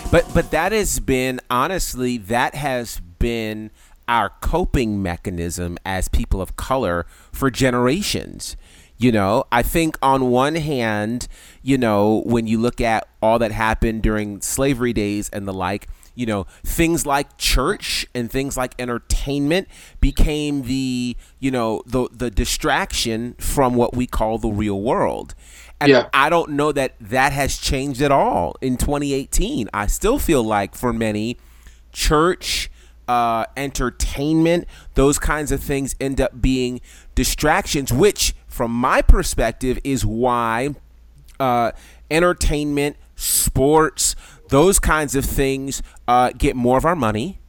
But 0.09 0.25
but 0.33 0.51
that 0.51 0.71
has 0.71 1.01
been 1.01 1.41
honestly 1.49 2.17
that 2.17 2.55
has 2.55 3.01
been 3.19 3.71
our 4.07 4.29
coping 4.39 5.03
mechanism 5.03 5.77
as 5.85 6.07
people 6.07 6.41
of 6.41 6.55
color 6.55 7.05
for 7.33 7.51
generations. 7.51 8.55
You 8.97 9.11
know, 9.11 9.43
I 9.51 9.63
think 9.63 9.97
on 10.01 10.31
one 10.31 10.55
hand, 10.55 11.27
you 11.61 11.77
know, 11.77 12.23
when 12.25 12.47
you 12.47 12.57
look 12.57 12.79
at 12.79 13.07
all 13.21 13.37
that 13.39 13.51
happened 13.51 14.01
during 14.01 14.41
slavery 14.41 14.93
days 14.93 15.29
and 15.29 15.47
the 15.47 15.53
like, 15.53 15.87
you 16.15 16.25
know, 16.25 16.47
things 16.63 17.05
like 17.05 17.37
church 17.37 18.07
and 18.15 18.31
things 18.31 18.57
like 18.57 18.73
entertainment 18.79 19.67
became 19.99 20.63
the, 20.63 21.17
you 21.39 21.51
know, 21.51 21.83
the 21.85 22.07
the 22.13 22.31
distraction 22.31 23.35
from 23.39 23.75
what 23.75 23.93
we 23.93 24.07
call 24.07 24.37
the 24.37 24.49
real 24.49 24.81
world. 24.81 25.35
And 25.79 25.89
Yeah. 25.91 26.07
I 26.13 26.29
don't 26.29 26.51
know 26.51 26.72
that 26.72 26.96
that 27.00 27.34
has 27.34 27.57
changed 27.57 28.01
at 28.01 28.12
all 28.12 28.55
in 28.62 28.77
2018. 28.77 29.69
I 29.74 29.87
still 29.87 30.18
feel 30.20 30.44
like 30.44 30.75
for 30.75 30.92
many, 30.92 31.37
church, 31.94 32.70
uh, 33.07 33.46
entertainment, 33.55 34.68
those 34.96 35.20
kinds 35.20 35.51
of 35.51 35.61
things 35.61 35.96
end 36.00 36.20
up 36.20 36.42
being 36.42 36.81
distractions, 37.16 37.94
which, 37.94 38.35
from 38.48 38.72
my 38.72 39.01
perspective, 39.01 39.79
is 39.83 40.05
why 40.05 40.75
uh, 41.40 41.72
entertainment, 42.09 42.98
sports, 43.16 44.16
those 44.50 44.79
kinds 44.79 45.16
of 45.16 45.24
things 45.25 45.81
uh, 46.07 46.31
get 46.37 46.55
more 46.55 46.77
of 46.77 46.85
our 46.85 46.96
money 46.96 47.40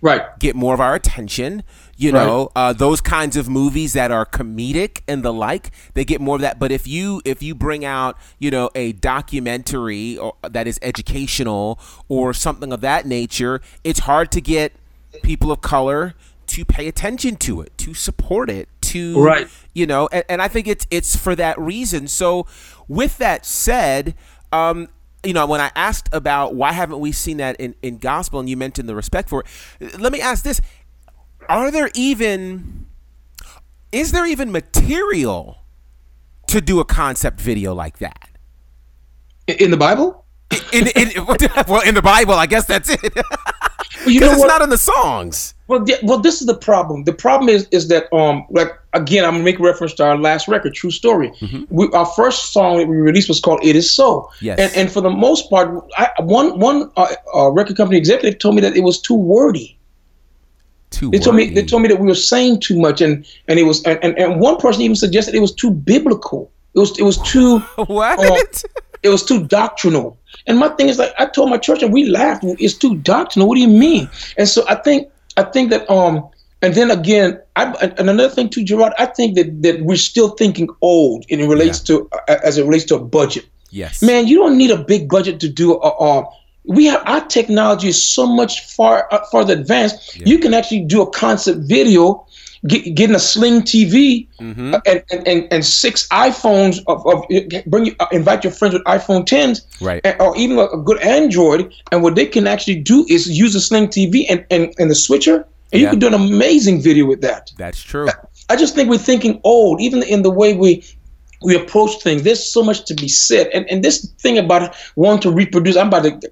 Right. 0.00 0.22
get 0.40 0.56
more 0.56 0.74
of 0.74 0.80
our 0.80 0.94
attention. 0.96 1.62
You 2.02 2.12
Right. 2.12 2.26
know, 2.26 2.50
uh, 2.56 2.72
those 2.72 3.00
kinds 3.00 3.36
of 3.36 3.48
movies 3.48 3.92
that 3.92 4.10
are 4.10 4.26
comedic 4.26 5.02
and 5.06 5.22
the 5.22 5.32
like, 5.32 5.70
they 5.94 6.04
get 6.04 6.20
more 6.20 6.34
of 6.36 6.42
that. 6.42 6.58
But 6.58 6.72
if 6.72 6.86
you 6.88 7.22
if 7.24 7.42
you 7.42 7.54
bring 7.54 7.84
out 7.84 8.16
you 8.38 8.50
know 8.50 8.70
a 8.74 8.92
documentary 8.92 10.18
or, 10.18 10.34
that 10.42 10.66
is 10.66 10.78
educational 10.82 11.78
or 12.08 12.32
something 12.34 12.72
of 12.72 12.80
that 12.80 13.06
nature, 13.06 13.60
it's 13.84 14.00
hard 14.00 14.30
to 14.32 14.40
get 14.40 14.72
people 15.22 15.52
of 15.52 15.60
color 15.60 16.14
to 16.48 16.64
pay 16.64 16.88
attention 16.88 17.36
to 17.36 17.60
it, 17.62 17.76
to 17.78 17.94
support 17.94 18.50
it, 18.50 18.68
to 18.82 19.22
Right. 19.22 19.48
you 19.72 19.86
know, 19.86 20.08
and, 20.12 20.24
and 20.28 20.42
I 20.42 20.48
think 20.48 20.66
it's 20.66 20.86
it's 20.90 21.14
for 21.16 21.34
that 21.36 21.58
reason. 21.58 22.08
So, 22.08 22.46
with 22.88 23.18
that 23.18 23.46
said, 23.46 24.14
um, 24.52 24.88
you 25.24 25.32
know, 25.32 25.46
when 25.46 25.60
I 25.60 25.70
asked 25.76 26.08
about 26.12 26.54
why 26.56 26.72
haven't 26.72 26.98
we 26.98 27.12
seen 27.12 27.36
that 27.36 27.54
in, 27.60 27.74
in 27.80 27.98
gospel, 27.98 28.40
and 28.40 28.50
you 28.50 28.56
mentioned 28.56 28.88
the 28.88 28.94
respect 28.96 29.28
for 29.28 29.44
it, 29.80 30.00
let 30.00 30.12
me 30.12 30.20
ask 30.20 30.42
this: 30.44 30.60
Are 31.48 31.70
there 31.70 31.90
even 31.94 32.86
is 33.90 34.12
there 34.12 34.26
even 34.26 34.50
material 34.50 35.58
to 36.48 36.60
do 36.60 36.80
a 36.80 36.84
concept 36.84 37.40
video 37.40 37.74
like 37.74 37.98
that? 37.98 38.30
In 39.46 39.70
the 39.70 39.76
Bible? 39.76 40.24
In, 40.72 40.86
in, 40.88 41.10
well, 41.26 41.80
in 41.86 41.94
the 41.94 42.02
Bible, 42.02 42.34
I 42.34 42.46
guess 42.46 42.66
that's 42.66 42.90
it. 42.90 43.00
Well, 44.04 44.10
you 44.10 44.20
know 44.20 44.32
it's 44.32 44.40
what? 44.40 44.48
not 44.48 44.62
in 44.62 44.70
the 44.70 44.78
songs. 44.78 45.54
Well, 45.68 45.84
th- 45.84 46.02
well, 46.02 46.18
this 46.18 46.40
is 46.40 46.46
the 46.46 46.56
problem. 46.56 47.04
The 47.04 47.12
problem 47.12 47.48
is 47.48 47.68
is 47.70 47.88
that 47.88 48.12
um, 48.12 48.44
like 48.50 48.70
again, 48.94 49.24
I'm 49.24 49.32
gonna 49.32 49.44
make 49.44 49.60
reference 49.60 49.94
to 49.94 50.04
our 50.04 50.18
last 50.18 50.48
record, 50.48 50.74
True 50.74 50.90
Story. 50.90 51.32
We, 51.70 51.88
our 51.92 52.06
first 52.06 52.52
song 52.52 52.78
that 52.78 52.88
we 52.88 52.96
released 52.96 53.28
was 53.28 53.40
called 53.40 53.60
"It 53.62 53.76
Is 53.76 53.92
So." 53.92 54.28
Yes. 54.40 54.58
And 54.58 54.74
and 54.74 54.92
for 54.92 55.00
the 55.00 55.10
most 55.10 55.48
part, 55.50 55.84
I, 55.96 56.10
one 56.20 56.58
one 56.58 56.90
uh, 56.96 57.14
uh, 57.34 57.50
record 57.50 57.76
company 57.76 57.96
executive 57.96 58.40
told 58.40 58.56
me 58.56 58.60
that 58.62 58.76
it 58.76 58.82
was 58.82 59.00
too 59.00 59.14
wordy. 59.14 59.78
Too 60.92 61.10
They 61.10 61.18
told 61.18 61.36
me 61.36 61.50
they 61.50 61.64
told 61.64 61.82
me 61.82 61.88
that 61.88 61.98
we 61.98 62.06
were 62.06 62.14
saying 62.14 62.60
too 62.60 62.78
much, 62.78 63.00
and 63.00 63.26
and 63.48 63.58
it 63.58 63.64
was 63.64 63.82
and, 63.84 63.98
and, 64.04 64.40
one 64.40 64.58
person 64.58 64.82
even 64.82 64.94
suggested 64.94 65.34
it 65.34 65.40
was 65.40 65.54
too 65.54 65.70
biblical. 65.70 66.50
It 66.74 66.78
was 66.78 66.98
it 66.98 67.02
was 67.02 67.18
too 67.18 67.58
what? 67.76 68.18
uh, 68.18 68.68
it 69.02 69.08
was 69.08 69.24
too 69.24 69.46
doctrinal. 69.46 70.18
And 70.46 70.58
my 70.58 70.68
thing 70.68 70.88
is 70.88 70.98
like 70.98 71.12
I 71.18 71.26
told 71.26 71.50
my 71.50 71.58
church 71.58 71.82
and 71.82 71.92
we 71.92 72.04
laughed. 72.04 72.44
It's 72.44 72.74
too 72.74 72.96
doctrinal. 72.96 73.48
What 73.48 73.56
do 73.56 73.60
you 73.60 73.68
mean? 73.68 74.08
And 74.36 74.48
so 74.48 74.64
I 74.68 74.76
think 74.76 75.08
I 75.36 75.42
think 75.42 75.70
that 75.70 75.88
um 75.90 76.28
and 76.60 76.74
then 76.74 76.90
again 76.90 77.40
I 77.56 77.72
and 77.80 78.08
another 78.08 78.28
thing 78.28 78.48
too, 78.48 78.62
Gerard. 78.62 78.92
I 78.98 79.06
think 79.06 79.34
that 79.36 79.62
that 79.62 79.82
we're 79.82 79.96
still 79.96 80.30
thinking 80.30 80.68
old 80.82 81.24
and 81.30 81.40
it 81.40 81.48
relates 81.48 81.80
to 81.80 82.08
uh, 82.12 82.36
as 82.44 82.58
it 82.58 82.64
relates 82.64 82.84
to 82.86 82.96
a 82.96 83.04
budget. 83.04 83.46
yes, 83.70 84.02
Man, 84.02 84.26
you 84.26 84.36
don't 84.38 84.56
need 84.58 84.70
a 84.70 84.82
big 84.84 85.08
budget 85.08 85.40
to 85.40 85.48
do 85.48 85.74
a. 85.74 85.88
a 85.88 86.24
we 86.64 86.86
have 86.86 87.02
our 87.06 87.24
technology 87.26 87.88
is 87.88 88.02
so 88.02 88.26
much 88.26 88.60
far 88.66 89.08
uh, 89.12 89.24
farther 89.30 89.54
advanced. 89.54 90.16
You 90.16 90.38
can 90.38 90.54
actually 90.54 90.84
do 90.84 91.02
a 91.02 91.10
concept 91.10 91.60
video, 91.62 92.24
get, 92.66 92.94
getting 92.94 93.16
a 93.16 93.20
Sling 93.20 93.62
TV, 93.62 94.28
Mm-hmm. 94.40 94.74
uh, 94.74 94.80
and, 94.86 95.02
and, 95.12 95.28
and 95.28 95.48
and 95.52 95.64
six 95.64 96.08
iPhones 96.08 96.80
of, 96.88 97.06
of 97.06 97.24
bring 97.66 97.86
you, 97.86 97.94
uh, 98.00 98.06
invite 98.10 98.42
your 98.44 98.52
friends 98.52 98.74
with 98.74 98.82
iPhone 98.84 99.24
10s, 99.24 99.60
Right. 99.80 100.00
and, 100.04 100.20
or 100.20 100.36
even 100.36 100.58
a, 100.58 100.64
a 100.66 100.78
good 100.78 101.00
Android. 101.00 101.72
And 101.92 102.02
what 102.02 102.14
they 102.16 102.26
can 102.26 102.46
actually 102.48 102.76
do 102.80 103.06
is 103.08 103.28
use 103.28 103.54
a 103.54 103.60
Sling 103.60 103.88
TV 103.88 104.24
and 104.28 104.44
and, 104.50 104.74
and 104.78 104.90
the 104.90 104.94
switcher, 104.96 105.46
and 105.72 105.80
you 105.80 105.88
can 105.88 105.98
do 105.98 106.06
an 106.08 106.14
amazing 106.14 106.80
video 106.82 107.06
with 107.06 107.20
that. 107.22 107.52
That's 107.56 107.82
true. 107.82 108.08
I 108.48 108.56
just 108.56 108.74
think 108.74 108.90
we're 108.90 108.98
thinking 108.98 109.40
old, 109.44 109.80
even 109.80 110.02
in 110.02 110.22
the 110.22 110.30
way 110.30 110.52
we 110.54 110.84
we 111.44 111.56
approach 111.56 112.02
things. 112.02 112.22
There's 112.22 112.44
so 112.44 112.62
much 112.62 112.84
to 112.86 112.94
be 112.94 113.08
said, 113.08 113.48
and 113.48 113.68
and 113.70 113.84
this 113.84 114.10
thing 114.20 114.38
about 114.38 114.74
wanting 114.96 115.22
to 115.22 115.30
reproduce. 115.30 115.76
I'm 115.76 115.88
about 115.88 116.04
to 116.04 116.30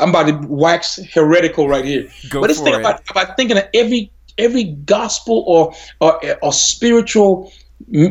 I'm 0.00 0.10
about 0.10 0.26
to 0.28 0.48
wax 0.48 0.98
heretical 1.12 1.68
right 1.68 1.84
here. 1.84 2.08
Go 2.28 2.40
but 2.40 2.48
this 2.48 2.60
thing 2.60 2.74
it. 2.74 2.80
about 2.80 3.02
about 3.10 3.36
thinking 3.36 3.56
that 3.56 3.70
every 3.74 4.12
every 4.38 4.64
gospel 4.84 5.44
or 5.46 5.74
or, 6.00 6.20
or 6.42 6.52
spiritual 6.52 7.52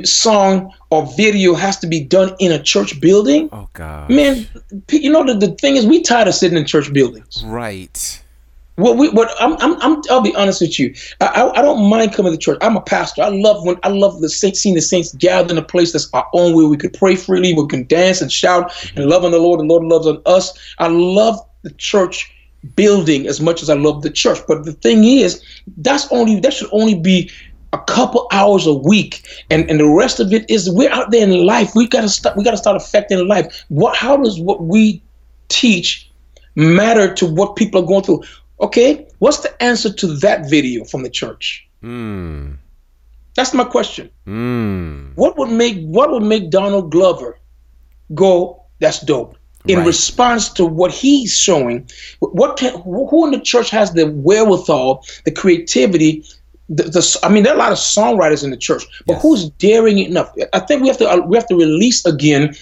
song 0.03 0.73
or 0.89 1.05
video 1.15 1.53
has 1.53 1.77
to 1.79 1.88
be 1.88 2.03
done 2.03 2.35
in 2.39 2.51
a 2.51 2.62
church 2.62 2.99
building. 2.99 3.49
Oh 3.51 3.69
God. 3.73 4.09
Man, 4.09 4.47
you 4.91 5.12
know 5.12 5.25
the, 5.25 5.35
the 5.35 5.53
thing 5.55 5.75
is, 5.75 5.85
we 5.85 6.01
tired 6.01 6.27
of 6.27 6.33
sitting 6.33 6.57
in 6.57 6.65
church 6.65 6.91
buildings. 6.91 7.43
Right. 7.45 8.21
What 8.80 8.98
we, 8.98 9.10
what 9.10 9.30
I'm, 9.42 9.54
I'm, 9.60 9.82
I'm, 9.82 10.02
I'll 10.10 10.22
be 10.22 10.34
honest 10.36 10.62
with 10.62 10.80
you. 10.80 10.94
I, 11.20 11.26
I, 11.28 11.60
I 11.60 11.62
don't 11.62 11.89
mind 11.89 12.13
coming 12.13 12.32
to 12.32 12.38
church. 12.38 12.58
I'm 12.62 12.78
a 12.78 12.82
pastor. 12.82 13.22
I 13.22 13.30
love 13.30 13.65
when 13.65 13.78
I 13.84 13.89
love 13.89 14.22
the 14.22 14.30
saints, 14.30 14.62
seeing 14.62 14.76
the 14.76 14.82
saints 14.82 15.13
gather 15.15 15.52
in 15.52 15.58
a 15.58 15.62
place 15.62 15.92
that's 15.92 16.10
our 16.13 16.28
own, 16.34 16.56
where 16.56 16.68
we 16.68 16.78
could 16.78 16.94
pray 16.94 17.15
freely, 17.15 17.54
we 17.54 17.68
can 17.68 17.86
dance 17.88 18.22
and 18.22 18.32
shout 18.32 18.72
and 18.96 19.06
love 19.10 19.26
on 19.26 19.32
the 19.32 19.39
Lord, 19.39 19.60
and 19.60 19.70
the 19.70 19.74
Lord 19.74 19.86
loves 19.86 20.08
on 20.08 20.22
us. 20.26 20.58
I 20.78 20.88
love 20.88 21.38
the 21.63 21.72
church 21.72 22.32
building 22.76 23.28
as 23.28 23.42
much 23.42 23.62
as 23.62 23.70
I 23.70 23.76
love 23.76 24.02
the 24.02 24.10
church. 24.10 24.39
But 24.48 24.63
the 24.63 24.74
thing 24.74 25.04
is, 25.04 25.44
that's 25.78 26.10
only 26.12 26.39
that 26.39 26.54
should 26.54 26.70
only 26.72 26.96
be 26.96 27.30
a 27.74 27.80
couple 27.80 28.28
hours 28.32 28.65
a 28.65 28.74
week, 28.74 29.28
and 29.50 29.70
and 29.70 29.80
the 29.80 29.88
rest 29.88 30.20
of 30.20 30.34
it 30.34 30.50
is 30.50 30.70
we're 30.70 30.92
out 30.92 31.12
there 31.12 31.24
in 31.24 31.46
life. 31.46 31.72
We 31.76 31.88
gotta 31.88 32.10
start. 32.10 32.38
We 32.38 32.44
gotta 32.44 32.58
start 32.58 32.78
affecting 32.78 33.28
life. 33.28 33.65
What? 33.68 33.96
How 33.96 34.18
does 34.18 34.39
what 34.39 34.63
we 34.63 35.02
teach 35.50 36.10
matter 36.56 37.13
to 37.13 37.26
what 37.26 37.56
people 37.56 37.84
are 37.84 37.86
going 37.86 38.04
through? 38.04 38.24
Okay, 38.62 39.08
what's 39.19 39.39
the 39.39 39.63
answer 39.63 39.91
to 39.91 40.08
that 40.17 40.50
video 40.50 40.84
from 40.84 41.04
the 41.04 41.10
church? 41.10 41.67
Mm. 41.84 42.58
That's 43.36 43.54
my 43.54 43.63
question. 43.63 44.10
Mm. 44.28 45.15
What 45.15 45.38
would 45.38 45.50
make 45.50 45.78
what 45.86 46.12
would 46.12 46.24
make 46.24 46.50
Donald 46.50 46.91
Glover 46.91 47.39
go? 48.13 48.63
That's 48.80 49.00
dope. 49.00 49.36
In 49.67 49.80
Right. 49.80 49.88
response 49.88 50.50
to 50.54 50.65
what 50.65 50.91
he's 50.91 51.36
showing, 51.38 51.89
what 52.19 52.58
can 52.58 52.80
who 52.82 53.26
in 53.26 53.32
the 53.32 53.39
church 53.39 53.69
has 53.69 53.93
the 53.93 54.08
wherewithal, 54.12 55.06
the 55.26 55.32
creativity? 55.32 56.24
The, 56.69 56.84
the 56.84 57.19
I 57.24 57.30
mean, 57.30 57.43
there 57.43 57.54
are 57.54 57.56
a 57.56 57.60
lot 57.60 57.72
of 57.72 57.78
songwriters 57.78 58.43
in 58.43 58.52
the 58.52 58.58
church, 58.58 58.84
but 59.08 59.13
Yes. 59.13 59.22
who's 59.22 59.50
daring 59.52 60.00
enough? 60.00 60.34
I 60.54 60.60
think 60.60 60.82
we 60.82 60.88
have 60.88 60.98
to 60.98 61.10
uh, 61.10 61.17
we 61.26 61.38
have 61.38 61.48
to 61.48 61.56
release 61.56 62.06
again 62.06 62.56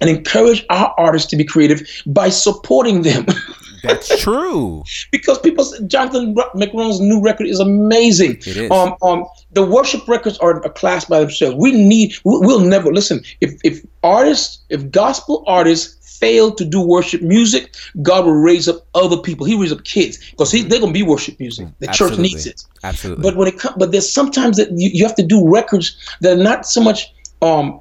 and 0.00 0.10
encourage 0.10 0.64
our 0.70 0.92
artists 0.98 1.28
to 1.30 1.36
be 1.36 1.44
creative 1.44 1.82
by 2.06 2.28
supporting 2.28 3.02
them. 3.02 3.26
That's 3.82 4.08
true. 4.22 4.82
because 5.10 5.38
people 5.38 5.64
Jonathan 5.86 6.34
McReynolds' 6.34 7.00
new 7.00 7.20
record 7.20 7.46
is 7.46 7.60
amazing. 7.60 8.32
It 8.46 8.56
is. 8.56 8.70
Um, 8.70 8.94
um, 9.02 9.24
the 9.52 9.64
worship 9.64 10.06
records 10.08 10.38
are 10.38 10.60
a 10.64 10.70
class 10.70 11.04
by 11.06 11.20
themselves. 11.20 11.56
We 11.56 11.72
need. 11.72 12.14
we- 12.24 12.38
We'll 12.46 12.60
never 12.60 12.92
listen. 12.92 13.22
If 13.40 13.54
if 13.64 13.84
artists, 14.02 14.58
if 14.68 14.90
gospel 14.90 15.44
artists 15.46 16.18
fail 16.18 16.52
to 16.54 16.64
do 16.64 16.80
worship 16.80 17.20
music, 17.22 17.74
God 18.02 18.24
will 18.26 18.34
raise 18.34 18.68
up 18.68 18.86
other 18.94 19.16
people. 19.16 19.44
He 19.46 19.56
raise 19.58 19.72
up 19.72 19.82
kids 19.84 20.18
because 20.30 20.52
they're 20.52 20.80
gonna 20.80 20.92
be 20.92 21.02
worship 21.02 21.38
music. 21.40 21.66
The 21.80 21.88
church 21.88 22.18
needs 22.18 22.46
it. 22.46 22.64
Absolutely. 22.84 23.22
But 23.22 23.36
when 23.36 23.48
it 23.48 23.58
comes, 23.58 23.74
but 23.78 23.90
there's 23.92 24.10
sometimes 24.12 24.56
that 24.58 24.70
you, 24.70 24.90
you 24.92 25.04
have 25.06 25.16
to 25.16 25.26
do 25.26 25.48
records 25.48 25.96
that 26.20 26.38
are 26.38 26.42
not 26.42 26.66
so 26.66 26.80
much 26.80 27.12
um 27.42 27.80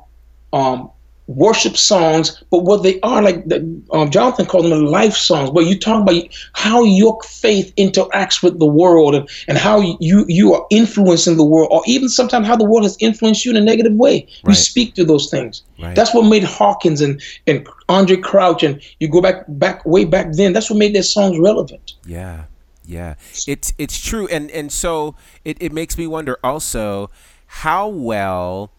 um 0.54 0.90
worship 1.36 1.78
songs, 1.78 2.44
but 2.50 2.60
what 2.60 2.84
they 2.84 3.00
are 3.02 3.22
like. 3.22 3.46
The, 3.46 3.58
um, 3.92 4.10
Jonathan 4.10 4.46
called 4.46 4.66
them 4.66 4.86
life 4.86 5.14
songs, 5.14 5.52
where 5.52 5.66
you 5.66 5.78
talk 5.78 6.02
about 6.04 6.24
how 6.54 6.84
your 6.84 7.20
faith 7.24 7.74
interacts 7.78 8.44
with 8.44 8.60
the 8.60 8.66
world 8.66 9.16
and, 9.16 9.30
and 9.48 9.58
how 9.58 9.82
you 10.00 10.26
you 10.28 10.54
are 10.54 10.66
influencing 10.70 11.38
the 11.38 11.44
world, 11.44 11.70
or 11.72 11.82
even 11.86 12.10
sometimes 12.10 12.48
how 12.48 12.56
the 12.56 12.66
world 12.66 12.84
has 12.84 12.98
influenced 13.00 13.46
you 13.46 13.52
in 13.52 13.58
a 13.58 13.62
negative 13.62 13.94
way. 13.94 14.28
You 14.48 14.54
speak 14.54 14.96
to 14.96 15.04
those 15.04 15.30
things. 15.30 15.64
Right. 15.80 15.96
That's 15.96 16.14
what 16.14 16.24
made 16.24 16.44
Hawkins 16.44 17.02
and 17.02 17.22
and 17.48 17.68
Andraé 17.90 18.22
Crouch 18.22 18.64
and 18.64 18.82
you 19.00 19.08
go 19.08 19.22
back 19.22 19.46
back 19.48 19.86
way 19.86 20.06
back 20.06 20.34
then. 20.34 20.54
That's 20.54 20.70
what 20.70 20.78
made 20.78 20.96
their 20.96 21.04
songs 21.04 21.38
relevant. 21.40 21.94
Yeah, 22.06 22.46
yeah, 22.86 23.16
it's 23.48 23.74
it's 23.78 24.00
true, 24.00 24.28
and 24.28 24.52
and 24.52 24.72
so 24.72 25.16
it, 25.46 25.58
it 25.60 25.72
makes 25.72 25.98
me 25.98 26.08
wonder 26.08 26.38
also 26.44 27.10
how 27.48 27.88
well 27.88 28.72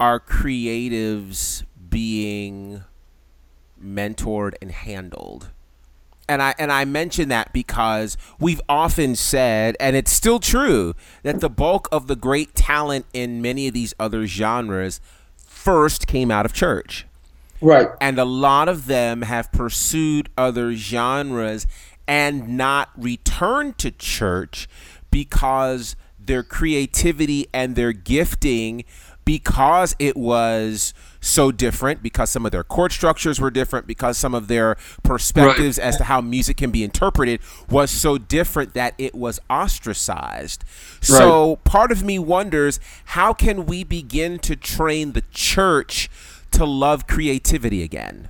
are 0.00 0.18
creatives 0.18 1.62
being 1.94 2.82
mentored 3.80 4.54
and 4.60 4.72
handled. 4.72 5.50
And 6.28 6.42
I 6.42 6.52
and 6.58 6.72
I 6.72 6.84
mention 6.84 7.28
that 7.28 7.52
because 7.52 8.16
we've 8.40 8.60
often 8.68 9.14
said, 9.14 9.76
and 9.78 9.94
it's 9.94 10.10
still 10.10 10.40
true, 10.40 10.94
that 11.22 11.38
the 11.38 11.48
bulk 11.48 11.86
of 11.92 12.08
the 12.08 12.16
great 12.16 12.52
talent 12.56 13.06
in 13.12 13.40
many 13.40 13.68
of 13.68 13.74
these 13.74 13.94
other 14.00 14.26
genres 14.26 15.00
first 15.36 16.08
came 16.08 16.32
out 16.32 16.44
of 16.44 16.52
church 16.52 17.06
Right. 17.60 17.88
and 18.00 18.18
a 18.18 18.24
lot 18.24 18.68
of 18.68 18.86
them 18.86 19.22
have 19.22 19.52
pursued 19.52 20.28
other 20.36 20.74
genres 20.74 21.66
and 22.08 22.48
not 22.56 22.90
returned 22.96 23.78
to 23.78 23.90
church 23.92 24.68
because 25.12 25.94
their 26.18 26.42
creativity 26.42 27.46
and 27.54 27.76
their 27.76 27.92
gifting 27.92 28.84
because 29.24 29.96
it 29.98 30.16
was 30.16 30.92
so 31.20 31.50
different 31.50 32.02
because 32.02 32.28
some 32.30 32.44
of 32.44 32.52
their 32.52 32.62
chord 32.64 32.92
structures 32.92 33.40
were 33.40 33.50
different 33.50 33.86
because 33.86 34.18
some 34.18 34.34
of 34.34 34.46
their 34.48 34.76
perspectives 35.02 35.78
as 35.78 35.96
to 35.96 36.04
how 36.04 36.20
music 36.20 36.58
can 36.58 36.70
be 36.70 36.84
interpreted 36.84 37.40
was 37.70 37.90
so 37.90 38.18
different 38.18 38.74
that 38.74 38.94
it 38.98 39.14
was 39.14 39.40
ostracized. 39.48 40.64
So 41.00 41.56
part 41.64 41.90
of 41.90 42.02
me 42.02 42.18
wonders 42.18 42.78
how 43.06 43.32
can 43.32 43.66
we 43.66 43.84
begin 43.84 44.38
to 44.40 44.56
train 44.56 45.12
the 45.12 45.22
church 45.32 46.10
to 46.52 46.64
love 46.64 47.06
creativity 47.06 47.82
again? 47.82 48.28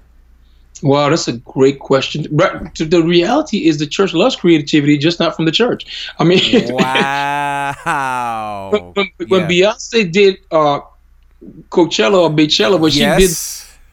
Wow, 0.85 1.09
that's 1.09 1.27
a 1.29 1.33
great 1.39 1.79
question. 1.79 2.23
The 2.25 3.03
reality 3.05 3.67
is 3.67 3.79
the 3.79 3.87
church 3.87 4.13
loves 4.13 4.37
creativity, 4.37 4.99
just 4.99 5.19
not 5.19 5.35
from 5.35 5.47
the 5.47 5.51
church. 5.51 6.11
I 6.19 6.25
mean, 6.25 6.41
Wow. 6.75 8.69
when, 8.95 9.09
when, 9.17 9.29
when 9.29 9.49
Beyonce 9.49 10.11
did 10.13 10.37
uh, 10.51 10.81
Coachella 11.71 12.19
or 12.25 12.31
Beychella, 12.31 12.79
where 12.79 12.91
she 12.91 13.01
did, 13.01 13.31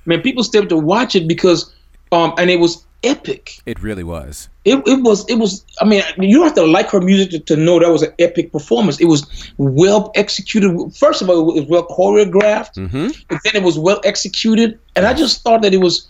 man, 0.05 0.21
people 0.21 0.43
stepped 0.43 0.69
to 0.69 0.77
watch 0.77 1.15
it 1.15 1.27
because, 1.27 1.73
um, 2.11 2.33
and 2.37 2.49
it 2.49 2.59
was 2.59 2.85
epic. 3.03 3.59
it 3.65 3.81
really 3.81 4.03
was. 4.03 4.47
It, 4.63 4.75
it 4.85 5.01
was 5.01 5.27
it 5.29 5.35
was. 5.35 5.65
I 5.81 5.85
mean, 5.85 6.03
you 6.19 6.35
don't 6.37 6.45
have 6.45 6.55
to 6.55 6.65
like 6.67 6.89
her 6.91 7.01
music 7.01 7.31
to, 7.31 7.39
to 7.39 7.55
know 7.55 7.79
that 7.79 7.89
was 7.89 8.03
an 8.03 8.13
epic 8.19 8.51
performance. 8.51 8.99
It 8.99 9.05
was 9.05 9.25
well 9.57 10.11
executed. 10.15 10.93
First 10.95 11.21
of 11.23 11.29
all, 11.29 11.49
it 11.57 11.61
was 11.61 11.69
well 11.69 11.87
choreographed, 11.87 12.75
Mm-hmm. 12.75 13.07
then 13.29 13.55
it 13.55 13.63
was 13.63 13.79
well 13.79 13.99
executed, 14.03 14.77
and 14.95 15.05
I 15.05 15.13
just 15.13 15.41
thought 15.41 15.61
that 15.63 15.73
it 15.73 15.77
was. 15.81 16.07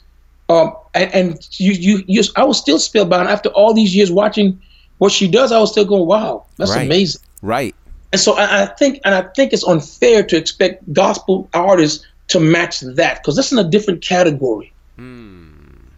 Um, 0.51 0.75
and, 0.93 1.13
and 1.13 1.59
you, 1.59 1.71
you, 1.71 2.03
you, 2.07 2.23
I 2.35 2.43
was 2.43 2.57
still 2.57 2.79
spellbound 2.79 3.29
after 3.29 3.49
all 3.49 3.73
these 3.73 3.95
years 3.95 4.11
watching 4.11 4.61
what 4.97 5.11
she 5.11 5.27
does. 5.27 5.51
I 5.51 5.59
was 5.59 5.71
still 5.71 5.85
going, 5.85 6.05
wow, 6.05 6.45
that's 6.57 6.71
Right. 6.71 6.85
amazing. 6.85 7.21
Right. 7.41 7.75
And 8.11 8.19
so 8.19 8.33
I, 8.37 8.63
I 8.63 8.65
think, 8.65 8.99
and 9.05 9.15
I 9.15 9.21
think 9.35 9.53
it's 9.53 9.63
unfair 9.63 10.23
to 10.23 10.35
expect 10.37 10.91
gospel 10.93 11.49
artists 11.53 12.05
to 12.27 12.39
match 12.39 12.81
that 12.81 13.19
because 13.21 13.35
that's 13.35 13.51
in 13.51 13.59
a 13.59 13.63
different 13.63 14.01
category. 14.01 14.73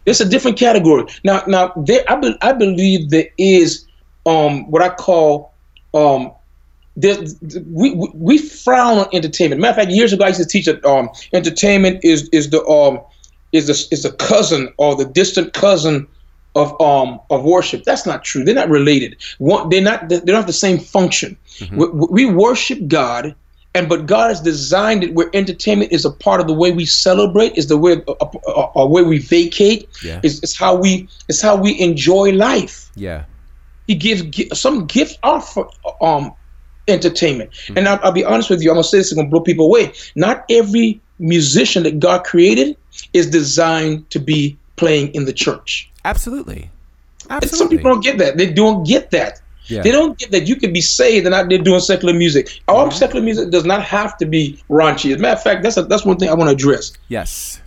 It's 0.05 0.19
a 0.19 0.29
different 0.29 0.57
category. 0.57 1.05
Now, 1.23 1.43
now 1.47 1.73
there, 1.75 2.03
I, 2.07 2.15
be, 2.15 2.35
I 2.41 2.53
believe 2.53 3.09
there 3.09 3.29
is 3.37 3.85
um, 4.25 4.69
what 4.69 4.81
I 4.81 4.89
call 4.89 5.53
um, 5.93 6.31
we, 6.95 7.91
we 7.91 8.09
we 8.13 8.37
frown 8.37 8.99
on 8.99 9.07
entertainment. 9.13 9.59
Matter 9.61 9.71
of 9.71 9.75
fact, 9.77 9.91
years 9.91 10.13
ago 10.13 10.25
I 10.25 10.27
used 10.27 10.39
to 10.41 10.45
teach 10.45 10.65
that 10.65 10.83
um, 10.85 11.09
entertainment 11.33 12.03
is 12.03 12.29
is 12.31 12.51
the 12.51 12.63
um 12.65 12.99
is 13.53 13.67
the 13.67 13.87
is 13.91 14.03
the 14.03 14.11
cousin 14.11 14.73
or 14.77 14.95
the 14.95 15.05
distant 15.05 15.53
cousin 15.53 16.07
of 16.55 16.79
um 16.81 17.19
of 17.29 17.43
worship. 17.43 17.83
That's 17.83 18.05
not 18.05 18.23
true. 18.23 18.43
They're 18.43 18.55
not 18.55 18.69
related. 18.69 19.15
One, 19.37 19.69
they're 19.69 19.81
not. 19.81 20.09
They 20.09 20.19
don't 20.19 20.35
have 20.35 20.47
the 20.47 20.53
same 20.53 20.79
function. 20.79 21.37
Mm-hmm. 21.59 21.77
We, 21.77 22.25
we 22.25 22.33
worship 22.33 22.87
God, 22.87 23.35
and 23.73 23.87
but 23.89 24.05
God 24.05 24.29
has 24.29 24.41
designed 24.41 25.03
it 25.03 25.13
where 25.13 25.29
entertainment 25.33 25.91
is 25.91 26.05
a 26.05 26.11
part 26.11 26.41
of 26.41 26.47
the 26.47 26.53
way 26.53 26.71
we 26.71 26.85
celebrate, 26.85 27.57
is 27.57 27.67
the 27.67 27.77
way 27.77 28.01
a, 28.07 28.27
a, 28.47 28.69
a 28.75 28.87
way 28.87 29.03
we 29.03 29.19
vacate, 29.19 29.89
Yeah. 30.03 30.19
is 30.23 30.41
it's 30.43 30.57
how 30.57 30.75
we 30.75 31.07
it's 31.29 31.41
how 31.41 31.55
we 31.55 31.79
enjoy 31.79 32.31
life. 32.33 32.91
Yeah. 32.95 33.25
He 33.87 33.95
gives 33.95 34.21
gi- 34.23 34.49
some 34.53 34.85
gifts 34.85 35.17
are 35.23 35.41
for 35.41 35.69
uh, 35.85 36.05
um 36.05 36.33
entertainment. 36.87 37.51
Mm-hmm. 37.51 37.77
And 37.77 37.87
I'll, 37.87 37.99
I'll 38.03 38.11
be 38.11 38.25
honest 38.25 38.49
with 38.49 38.61
you. 38.61 38.69
I'm 38.69 38.75
gonna 38.75 38.83
say 38.83 38.97
this 38.97 39.11
is 39.11 39.13
gonna 39.13 39.29
blow 39.29 39.41
people 39.41 39.65
away. 39.65 39.93
Not 40.15 40.43
every 40.49 41.01
musician 41.19 41.83
that 41.83 41.99
God 41.99 42.23
created 42.25 42.75
is 43.13 43.29
designed 43.29 44.09
to 44.11 44.19
be 44.19 44.57
playing 44.75 45.13
in 45.13 45.25
the 45.25 45.33
church. 45.33 45.89
Absolutely. 46.05 46.69
And 47.29 47.43
Absolutely. 47.43 47.57
some 47.57 47.69
people 47.69 47.91
don't 47.91 48.03
get 48.03 48.17
that. 48.17 48.37
They 48.37 48.51
don't 48.51 48.85
get 48.85 49.11
that. 49.11 49.41
Yeah. 49.65 49.81
They 49.81 49.91
don't 49.91 50.17
get 50.17 50.31
that 50.31 50.47
you 50.47 50.55
can 50.57 50.73
be 50.73 50.81
saved 50.81 51.25
and 51.25 51.33
out 51.33 51.47
there 51.49 51.57
doing 51.57 51.79
secular 51.79 52.13
music. 52.13 52.61
All 52.67 52.87
mm-hmm. 52.87 52.97
secular 52.97 53.23
music 53.23 53.49
does 53.49 53.63
not 53.63 53.81
have 53.83 54.17
to 54.17 54.25
be 54.25 54.61
raunchy. 54.69 55.13
As 55.13 55.19
a 55.19 55.21
matter 55.21 55.37
of 55.37 55.43
fact, 55.43 55.63
that's 55.63 55.77
a, 55.77 55.83
that's 55.83 56.05
one 56.05 56.17
thing 56.17 56.29
I 56.29 56.33
want 56.33 56.49
to 56.49 56.53
address. 56.53 56.93
yes. 57.07 57.59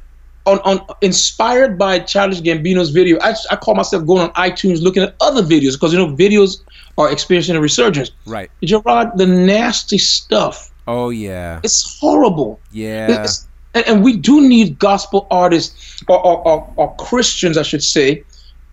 On, 0.44 0.60
on 0.60 0.86
inspired 1.00 1.76
by 1.76 1.98
Childish 1.98 2.40
Gambino's 2.40 2.90
video, 2.90 3.18
I, 3.20 3.34
I 3.50 3.56
call 3.56 3.74
myself 3.74 4.06
going 4.06 4.20
on 4.20 4.32
iTunes 4.34 4.80
looking 4.80 5.02
at 5.02 5.16
other 5.20 5.42
videos 5.42 5.72
because 5.72 5.92
you 5.92 5.98
know 5.98 6.14
videos 6.14 6.62
are 6.98 7.10
experiencing 7.10 7.56
a 7.56 7.60
resurgence. 7.60 8.12
Right. 8.26 8.48
Gerard, 8.62 9.18
the 9.18 9.26
nasty 9.26 9.98
stuff. 9.98 10.70
Oh 10.86 11.10
yeah. 11.10 11.60
It's 11.64 11.98
horrible. 11.98 12.60
Yeah. 12.70 13.10
It's- 13.10 13.48
and, 13.76 13.86
and 13.86 14.02
we 14.02 14.16
do 14.16 14.40
need 14.40 14.78
gospel 14.78 15.26
artists 15.30 16.02
or, 16.08 16.18
or, 16.26 16.48
or, 16.48 16.72
or 16.76 16.96
Christians, 16.96 17.58
I 17.58 17.62
should 17.62 17.82
say, 17.82 18.24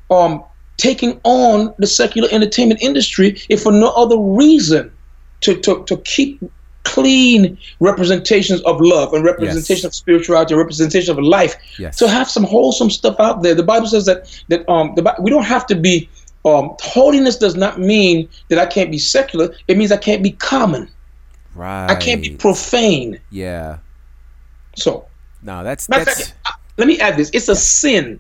um, 0.10 0.44
taking 0.78 1.20
on 1.24 1.74
the 1.78 1.88
secular 1.88 2.30
entertainment 2.32 2.82
industry 2.82 3.38
if 3.50 3.62
for 3.62 3.72
no 3.72 3.90
other 3.90 4.18
reason 4.18 4.92
to, 5.42 5.56
to, 5.62 5.84
to 5.86 5.98
keep 5.98 6.42
clean 6.86 7.58
representations 7.80 8.62
of 8.62 8.80
love 8.82 9.14
and 9.14 9.24
representation 9.24 9.84
Yes. 9.84 9.86
of 9.86 9.94
spirituality 9.96 10.54
and 10.54 10.60
representation 10.60 11.18
of 11.18 11.24
life 11.24 11.56
Yes. 11.78 11.98
to 11.98 12.08
have 12.08 12.30
some 12.30 12.44
wholesome 12.44 12.90
stuff 12.90 13.18
out 13.20 13.42
there 13.42 13.56
the 13.56 13.64
bible 13.64 13.88
says 13.88 14.06
that 14.06 14.44
that 14.50 14.68
um 14.70 14.94
the, 14.96 15.16
we 15.22 15.32
don't 15.32 15.46
have 15.46 15.66
to 15.68 15.76
be 15.76 16.10
um, 16.46 16.76
holiness 16.82 17.38
does 17.38 17.56
not 17.56 17.80
mean 17.80 18.28
that 18.50 18.60
I 18.60 18.66
can't 18.66 18.92
be 18.92 18.98
secular. 18.98 19.56
It 19.70 19.78
means 19.78 19.94
I 19.94 19.98
can't 19.98 20.22
be 20.22 20.32
common. 20.32 20.90
Right. 21.56 21.90
I 21.90 21.96
can't 21.96 22.22
be 22.22 22.36
profane. 22.36 23.18
Yeah. 23.30 23.78
So, 24.76 25.08
No, 25.42 25.64
that's 25.64 25.88
that's 25.88 26.32
fact, 26.32 26.58
let 26.78 26.88
me 26.88 27.00
add 27.00 27.18
this: 27.18 27.30
it's 27.34 27.50
a 27.50 27.56
sin. 27.56 28.20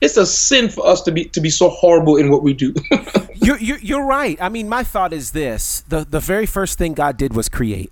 It's 0.00 0.16
a 0.16 0.26
sin 0.26 0.68
for 0.68 0.86
us 0.86 1.00
to 1.02 1.12
be 1.12 1.24
to 1.26 1.40
be 1.40 1.50
so 1.50 1.70
horrible 1.70 2.16
in 2.16 2.30
what 2.30 2.42
we 2.42 2.52
do. 2.52 2.74
you're, 3.36 3.58
you're 3.58 3.78
you're 3.78 4.04
right. 4.04 4.36
I 4.40 4.48
mean, 4.50 4.68
my 4.68 4.84
thought 4.84 5.12
is 5.12 5.30
this: 5.30 5.82
the 5.88 6.04
the 6.04 6.20
very 6.20 6.46
first 6.46 6.76
thing 6.78 6.92
God 6.94 7.16
did 7.16 7.34
was 7.34 7.48
create. 7.48 7.90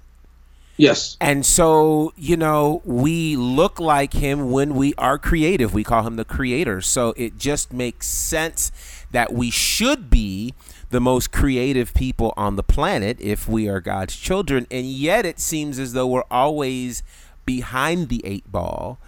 yes. 0.76 1.16
And 1.20 1.46
so, 1.46 2.12
you 2.16 2.36
know, 2.36 2.82
we 2.84 3.36
look 3.36 3.80
like 3.80 4.12
him 4.14 4.50
when 4.50 4.74
we 4.74 4.94
are 4.98 5.16
creative. 5.18 5.72
We 5.72 5.84
call 5.84 6.06
him 6.06 6.16
the 6.16 6.24
creator. 6.24 6.80
So 6.80 7.14
it 7.16 7.38
just 7.38 7.72
makes 7.72 8.08
sense 8.08 8.72
that 9.12 9.32
we 9.32 9.50
should 9.50 10.10
be 10.10 10.54
the 10.90 11.00
most 11.00 11.32
creative 11.32 11.94
people 11.94 12.34
on 12.36 12.56
the 12.56 12.62
planet 12.62 13.16
if 13.20 13.48
we 13.48 13.68
are 13.68 13.80
God's 13.80 14.16
children. 14.16 14.66
And 14.70 14.86
yet 14.86 15.24
it 15.24 15.40
seems 15.40 15.78
as 15.78 15.92
though 15.94 16.06
we're 16.06 16.24
always 16.30 17.02
behind 17.44 18.08
the 18.08 18.20
eight 18.24 18.50
ball 18.50 18.98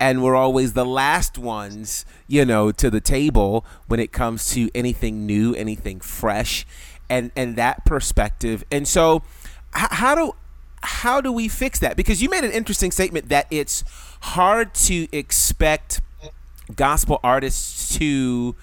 and 0.00 0.22
we're 0.22 0.34
always 0.34 0.72
the 0.72 0.84
last 0.84 1.38
ones, 1.38 2.04
you 2.26 2.44
know, 2.44 2.72
to 2.72 2.90
the 2.90 3.00
table 3.00 3.64
when 3.86 4.00
it 4.00 4.12
comes 4.12 4.52
to 4.52 4.70
anything 4.74 5.24
new, 5.24 5.54
anything 5.54 6.00
fresh, 6.00 6.66
and 7.08 7.30
and 7.36 7.56
that 7.56 7.84
perspective. 7.84 8.64
And 8.70 8.88
so, 8.88 9.22
h- 9.76 9.86
how 9.92 10.14
do 10.14 10.34
how 10.82 11.20
do 11.20 11.32
we 11.32 11.48
fix 11.48 11.78
that? 11.78 11.96
Because 11.96 12.22
you 12.22 12.28
made 12.28 12.44
an 12.44 12.50
interesting 12.50 12.90
statement 12.90 13.28
that 13.28 13.46
it's 13.50 13.84
hard 14.20 14.74
to 14.74 15.08
expect 15.16 16.00
gospel 16.74 17.20
artists 17.22 17.96
to, 17.98 18.54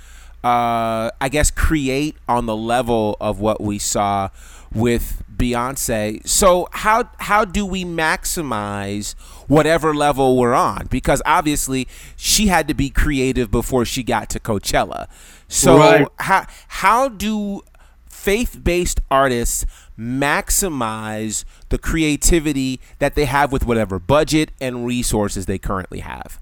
uh, 0.43 1.11
I 1.21 1.29
guess, 1.29 1.51
create 1.51 2.15
on 2.27 2.45
the 2.45 2.55
level 2.55 3.17
of 3.21 3.39
what 3.39 3.61
we 3.61 3.77
saw 3.77 4.29
with 4.73 5.23
Beyonce. 5.35 6.25
So 6.27 6.67
how 6.71 7.09
how 7.19 7.45
do 7.45 7.65
we 7.65 7.83
maximize 7.83 9.13
whatever 9.47 9.93
level 9.93 10.37
we're 10.37 10.53
on? 10.53 10.87
Because 10.89 11.21
obviously 11.25 11.87
she 12.15 12.47
had 12.47 12.67
to 12.67 12.73
be 12.73 12.89
creative 12.89 13.51
before 13.51 13.85
she 13.85 14.03
got 14.03 14.29
to 14.31 14.39
Coachella. 14.39 15.07
So 15.47 15.77
Right. 15.77 16.07
how 16.19 16.45
how 16.67 17.09
do 17.09 17.61
faith-based 18.09 18.99
artists 19.09 19.65
maximize 19.97 21.43
the 21.69 21.77
creativity 21.77 22.79
that 22.99 23.15
they 23.15 23.25
have 23.25 23.51
with 23.51 23.65
whatever 23.65 23.99
budget 23.99 24.51
and 24.61 24.85
resources 24.85 25.45
they 25.47 25.57
currently 25.57 25.99
have? 25.99 26.39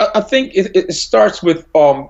I, 0.00 0.08
I 0.16 0.20
think 0.20 0.54
it, 0.54 0.74
it 0.74 0.92
starts 0.92 1.42
with 1.42 1.66
um. 1.74 2.08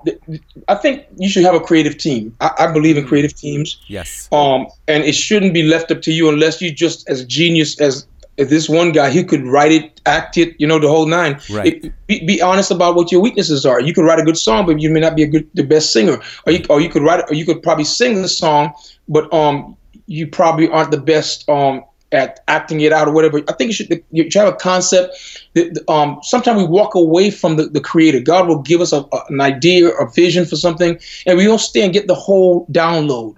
I 0.67 0.75
think 0.75 1.05
you 1.17 1.29
should 1.29 1.43
have 1.43 1.55
a 1.55 1.59
creative 1.59 1.97
team. 1.97 2.35
I, 2.39 2.51
I 2.59 2.71
believe 2.71 2.97
in 2.97 3.05
creative 3.07 3.35
teams. 3.35 3.79
Yes. 3.87 4.27
Um, 4.31 4.67
and 4.87 5.03
it 5.03 5.13
shouldn't 5.13 5.53
be 5.53 5.63
left 5.63 5.91
up 5.91 6.01
to 6.03 6.11
you 6.11 6.29
unless 6.29 6.61
you 6.61 6.71
just 6.71 7.09
as 7.09 7.25
genius 7.25 7.79
as, 7.79 8.07
as 8.37 8.49
this 8.49 8.69
one 8.69 8.91
guy. 8.91 9.09
He 9.09 9.23
could 9.23 9.45
write 9.45 9.71
it, 9.71 10.01
act 10.05 10.37
it, 10.37 10.55
you 10.59 10.67
know, 10.67 10.79
the 10.79 10.87
whole 10.87 11.05
nine. 11.05 11.39
Right. 11.49 11.83
It- 11.83 11.93
be, 12.07 12.25
be 12.25 12.41
honest 12.41 12.71
about 12.71 12.95
what 12.95 13.11
your 13.11 13.21
weaknesses 13.21 13.65
are. 13.65 13.79
You 13.79 13.93
could 13.93 14.03
write 14.03 14.19
a 14.19 14.23
good 14.23 14.37
song, 14.37 14.65
but 14.65 14.81
you 14.81 14.89
may 14.89 14.99
not 14.99 15.15
be 15.15 15.23
a 15.23 15.27
good, 15.27 15.47
the 15.53 15.63
best 15.63 15.93
singer. 15.93 16.19
Or 16.47 16.51
you, 16.53 16.65
or 16.69 16.81
you 16.81 16.89
could 16.89 17.03
write, 17.03 17.23
or 17.29 17.35
you 17.35 17.45
could 17.45 17.61
probably 17.61 17.83
sing 17.83 18.21
the 18.23 18.27
song, 18.27 18.73
but 19.07 19.31
um, 19.31 19.77
you 20.07 20.25
probably 20.25 20.67
aren't 20.69 20.89
the 20.89 20.97
best 20.97 21.47
um 21.47 21.83
at 22.11 22.39
acting 22.47 22.81
it 22.81 22.91
out 22.91 23.07
or 23.07 23.13
whatever. 23.13 23.41
I 23.47 23.53
think 23.53 23.69
you 23.69 23.73
should 23.73 24.03
you 24.11 24.23
should 24.29 24.39
have 24.41 24.53
a 24.53 24.57
concept. 24.57 25.15
That, 25.53 25.83
um, 25.87 26.19
sometimes 26.23 26.57
we 26.61 26.67
walk 26.67 26.95
away 26.95 27.29
from 27.31 27.55
the, 27.57 27.65
the 27.65 27.81
creator. 27.81 28.19
God 28.19 28.47
will 28.47 28.59
give 28.61 28.81
us 28.81 28.91
a, 28.93 29.01
a- 29.11 29.23
an 29.29 29.41
idea 29.41 29.89
or 29.89 30.09
vision 30.11 30.45
for 30.45 30.55
something, 30.55 30.99
and 31.25 31.37
we 31.37 31.43
don't 31.45 31.59
stay 31.59 31.83
and 31.83 31.93
get 31.93 32.07
the 32.07 32.15
whole 32.15 32.65
download. 32.67 33.35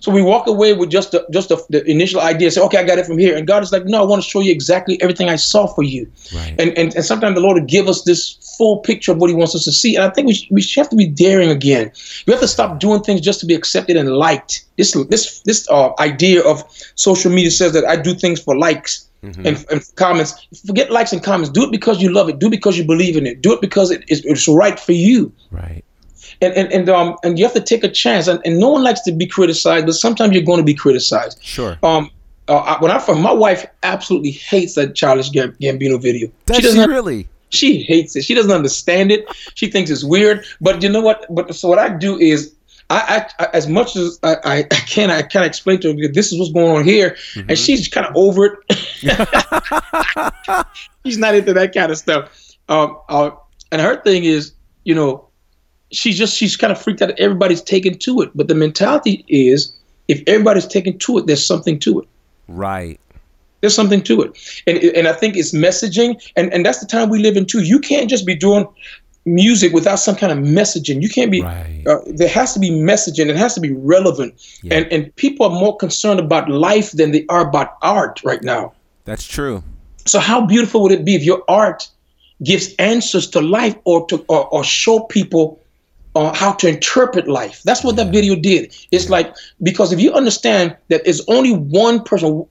So 0.00 0.10
we 0.10 0.22
walk 0.22 0.46
away 0.46 0.72
with 0.72 0.90
just 0.90 1.12
the, 1.12 1.26
just 1.30 1.50
the, 1.50 1.62
the 1.68 1.84
initial 1.84 2.20
idea. 2.20 2.50
Say, 2.50 2.62
okay, 2.62 2.78
I 2.78 2.84
got 2.84 2.98
it 2.98 3.06
from 3.06 3.18
here, 3.18 3.36
and 3.36 3.46
God 3.46 3.62
is 3.62 3.70
like, 3.70 3.84
no, 3.84 4.00
I 4.00 4.04
want 4.04 4.22
to 4.22 4.28
show 4.28 4.40
you 4.40 4.50
exactly 4.50 5.00
everything 5.02 5.28
I 5.28 5.36
saw 5.36 5.66
for 5.66 5.82
you. 5.82 6.10
Right. 6.34 6.54
And, 6.58 6.76
and 6.78 6.94
and 6.94 7.04
sometimes 7.04 7.34
the 7.34 7.40
Lord 7.40 7.58
will 7.58 7.66
give 7.66 7.86
us 7.88 8.02
this 8.02 8.54
full 8.56 8.78
picture 8.78 9.12
of 9.12 9.18
what 9.18 9.28
He 9.28 9.36
wants 9.36 9.54
us 9.54 9.64
to 9.64 9.72
see. 9.72 9.96
And 9.96 10.04
I 10.04 10.10
think 10.10 10.26
we 10.26 10.34
sh- 10.34 10.48
we 10.50 10.62
should 10.62 10.80
have 10.80 10.90
to 10.90 10.96
be 10.96 11.06
daring 11.06 11.50
again. 11.50 11.92
We 12.26 12.32
have 12.32 12.40
to 12.40 12.48
stop 12.48 12.80
doing 12.80 13.02
things 13.02 13.20
just 13.20 13.40
to 13.40 13.46
be 13.46 13.54
accepted 13.54 13.96
and 13.96 14.08
liked. 14.08 14.64
This 14.76 14.92
this 15.10 15.40
this 15.40 15.68
uh, 15.70 15.90
idea 15.98 16.42
of 16.44 16.64
social 16.94 17.30
media 17.30 17.50
says 17.50 17.72
that 17.74 17.84
I 17.84 17.96
do 17.96 18.14
things 18.14 18.40
for 18.40 18.56
likes. 18.56 19.06
And, 19.22 19.66
and 19.70 19.84
comments. 19.96 20.32
Forget 20.66 20.90
likes 20.90 21.12
and 21.12 21.22
comments. 21.22 21.50
Do 21.50 21.64
it 21.64 21.70
because 21.70 22.00
you 22.00 22.10
love 22.10 22.30
it. 22.30 22.38
Do 22.38 22.46
it 22.46 22.50
because 22.52 22.78
you 22.78 22.84
believe 22.84 23.18
in 23.18 23.26
it. 23.26 23.42
Do 23.42 23.52
it 23.52 23.60
because 23.60 23.90
it 23.90 24.02
is 24.08 24.24
it's 24.24 24.48
right 24.48 24.80
for 24.80 24.92
you 24.92 25.30
Right. 25.50 25.84
And 26.42 26.54
and 26.54 26.72
and 26.72 26.88
um 26.88 27.16
and 27.24 27.38
you 27.38 27.44
have 27.44 27.54
to 27.54 27.60
take 27.60 27.84
a 27.84 27.88
chance 27.90 28.26
and, 28.28 28.40
and 28.44 28.58
no 28.58 28.70
one 28.70 28.82
likes 28.82 29.00
to 29.02 29.12
be 29.12 29.26
criticized 29.26 29.86
but 29.86 29.92
sometimes 29.94 30.32
you're 30.32 30.42
going 30.42 30.58
to 30.58 30.64
be 30.64 30.74
criticized 30.74 31.38
Sure. 31.42 31.78
um 31.82 32.10
uh, 32.48 32.56
I- 32.56 32.82
when 32.82 32.90
I 32.90 32.98
my 33.14 33.32
wife 33.32 33.64
absolutely 33.82 34.32
hates 34.32 34.74
that 34.74 34.94
childish 34.94 35.30
Gam- 35.30 35.56
Gambino 35.60 36.00
video. 36.02 36.28
Does 36.46 36.56
she 36.56 36.62
she, 36.62 36.68
doesn't. 36.68 36.90
really? 36.90 37.28
she 37.50 37.82
hates 37.82 38.16
it. 38.16 38.24
She 38.24 38.34
doesn't 38.34 38.50
understand 38.50 39.12
it. 39.12 39.24
She 39.54 39.70
thinks 39.70 39.88
it's 39.90 40.02
weird. 40.02 40.44
But 40.60 40.82
you 40.82 40.88
know 40.88 41.00
what? 41.00 41.26
But 41.32 41.54
so 41.54 41.68
what 41.68 41.78
I 41.78 41.88
do 41.96 42.18
is. 42.18 42.52
I, 42.92 43.24
I, 43.38 43.46
as 43.52 43.68
much 43.68 43.94
as 43.94 44.18
I, 44.24 44.34
I, 44.44 44.56
I 44.58 44.64
can, 44.64 45.12
I 45.12 45.22
kind 45.22 45.44
of 45.44 45.48
explain 45.48 45.78
to 45.82 45.92
her 45.96 46.08
this 46.12 46.32
is 46.32 46.40
what's 46.40 46.50
going 46.50 46.76
on 46.76 46.82
here, 46.82 47.16
and 47.36 47.56
she's 47.56 47.86
kind 47.86 48.04
of 48.04 48.16
over 48.16 48.46
it. 48.46 48.58
she's 51.06 51.16
not 51.16 51.36
into 51.36 51.52
that 51.54 51.72
kind 51.72 51.92
of 51.92 51.98
stuff. 51.98 52.56
Um, 52.68 52.98
uh, 53.08 53.30
and 53.70 53.80
her 53.80 54.02
thing 54.02 54.24
is, 54.24 54.54
you 54.82 54.96
know, 54.96 55.28
she's 55.92 56.16
just 56.16 56.36
she's 56.36 56.56
kind 56.56 56.72
of 56.72 56.80
freaked 56.80 57.02
out. 57.02 57.18
Everybody's 57.18 57.62
taken 57.62 57.98
to 57.98 58.20
it, 58.22 58.30
but 58.34 58.48
the 58.48 58.54
mentality 58.54 59.24
is, 59.28 59.72
if 60.08 60.22
everybody's 60.26 60.66
taken 60.66 60.98
to 60.98 61.18
it, 61.18 61.26
there's 61.26 61.44
something 61.44 61.78
to 61.80 62.00
it. 62.00 62.08
Right. 62.48 62.98
There's 63.60 63.74
something 63.74 64.02
to 64.04 64.22
it, 64.22 64.62
and 64.66 64.78
and 64.78 65.06
I 65.06 65.12
think 65.12 65.36
it's 65.36 65.52
messaging, 65.54 66.20
and 66.36 66.52
and 66.52 66.64
that's 66.64 66.80
the 66.80 66.86
time 66.86 67.10
we 67.10 67.18
live 67.18 67.36
in 67.36 67.44
too. 67.44 67.60
You 67.62 67.78
can't 67.78 68.08
just 68.08 68.24
be 68.24 68.34
doing 68.34 68.66
music 69.26 69.74
without 69.74 69.96
some 69.96 70.16
kind 70.16 70.32
of 70.32 70.38
messaging. 70.38 71.02
You 71.02 71.10
can't 71.10 71.30
be. 71.30 71.42
Right. 71.42 71.84
Uh, 71.86 71.98
there 72.06 72.28
has 72.28 72.54
to 72.54 72.58
be 72.58 72.70
messaging. 72.70 73.26
It 73.28 73.36
has 73.36 73.54
to 73.54 73.60
be 73.60 73.72
relevant, 73.72 74.34
Yeah. 74.62 74.76
and 74.76 74.90
and 74.90 75.14
people 75.16 75.44
are 75.44 75.60
more 75.60 75.76
concerned 75.76 76.20
about 76.20 76.48
life 76.48 76.92
than 76.92 77.12
they 77.12 77.26
are 77.28 77.46
about 77.46 77.76
art 77.82 78.22
right 78.24 78.42
now. 78.42 78.72
That's 79.04 79.26
true. 79.26 79.62
So 80.06 80.20
how 80.20 80.46
beautiful 80.46 80.82
would 80.82 80.92
it 80.92 81.04
be 81.04 81.14
if 81.14 81.22
your 81.22 81.44
art 81.46 81.86
gives 82.42 82.74
answers 82.76 83.28
to 83.28 83.42
life, 83.42 83.76
or 83.84 84.06
to 84.06 84.24
or, 84.28 84.48
or 84.48 84.64
show 84.64 85.00
people 85.00 85.59
uh, 86.16 86.34
how 86.34 86.52
to 86.52 86.68
interpret 86.68 87.28
life. 87.28 87.62
That's 87.62 87.84
what 87.84 87.96
that 87.96 88.12
video 88.12 88.34
did. 88.34 88.74
It's 88.90 89.08
like 89.08 89.34
because 89.62 89.92
if 89.92 90.00
you 90.00 90.12
understand 90.12 90.76
that 90.88 91.04
there's 91.04 91.22
only 91.28 91.52
one 91.54 92.02
person, 92.02 92.44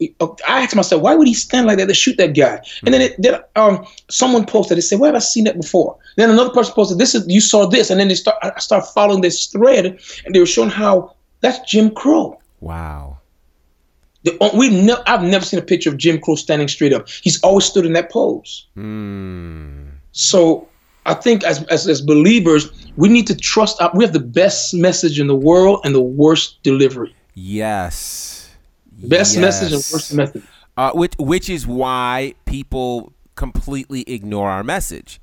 I 0.47 0.63
asked 0.63 0.75
myself, 0.75 1.01
why 1.01 1.15
would 1.15 1.27
he 1.27 1.33
stand 1.33 1.67
like 1.67 1.77
that 1.77 1.87
to 1.87 1.93
shoot 1.93 2.17
that 2.17 2.35
guy? 2.35 2.61
And 2.85 2.93
then, 2.93 3.01
it, 3.01 3.15
then 3.17 3.41
um, 3.55 3.85
someone 4.09 4.45
posted, 4.45 4.77
they 4.77 4.81
said, 4.81 4.99
where 4.99 5.09
have 5.09 5.15
I 5.15 5.19
seen 5.19 5.43
that 5.43 5.59
before? 5.59 5.97
Then 6.15 6.29
another 6.29 6.51
person 6.51 6.73
posted, 6.73 6.97
this 6.97 7.15
is 7.15 7.27
you 7.27 7.41
saw 7.41 7.65
this, 7.65 7.89
and 7.89 7.99
then 7.99 8.07
they 8.07 8.15
start, 8.15 8.37
I 8.41 8.59
start 8.59 8.85
following 8.87 9.21
this 9.21 9.47
thread, 9.47 9.85
and 10.25 10.33
they 10.33 10.39
were 10.39 10.45
showing 10.45 10.69
how 10.69 11.15
that's 11.41 11.59
Jim 11.69 11.91
Crow. 11.91 12.39
Wow. 12.61 13.17
The, 14.23 14.37
we 14.53 14.69
ne- 14.69 15.01
I've 15.07 15.23
never 15.23 15.45
seen 15.45 15.59
a 15.59 15.63
picture 15.63 15.89
of 15.89 15.97
Jim 15.97 16.19
Crow 16.19 16.35
standing 16.35 16.67
straight 16.67 16.91
up. 16.91 17.07
He's 17.07 17.41
always 17.41 17.65
stood 17.65 17.85
in 17.85 17.93
that 17.93 18.11
pose. 18.11 18.67
Mm. 18.75 19.91
So 20.11 20.67
I 21.05 21.13
think 21.13 21.43
as, 21.43 21.63
as 21.65 21.87
as 21.87 22.01
believers, 22.01 22.71
we 22.95 23.09
need 23.09 23.27
to 23.27 23.35
trust. 23.35 23.81
Our, 23.81 23.91
we 23.93 24.03
have 24.03 24.13
the 24.13 24.19
best 24.19 24.73
message 24.73 25.19
in 25.19 25.27
the 25.27 25.35
world 25.35 25.81
and 25.83 25.95
the 25.95 26.01
worst 26.01 26.61
delivery. 26.63 27.15
Yes. 27.33 28.51
Best 28.91 29.37
message 29.37 29.71
and 29.71 29.85
worst 29.91 30.13
message. 30.13 30.43
Uh, 30.77 30.91
which 30.91 31.13
which 31.17 31.49
is 31.49 31.65
why 31.65 32.33
people 32.45 33.13
completely 33.35 34.01
ignore 34.01 34.49
our 34.49 34.63
message 34.63 35.21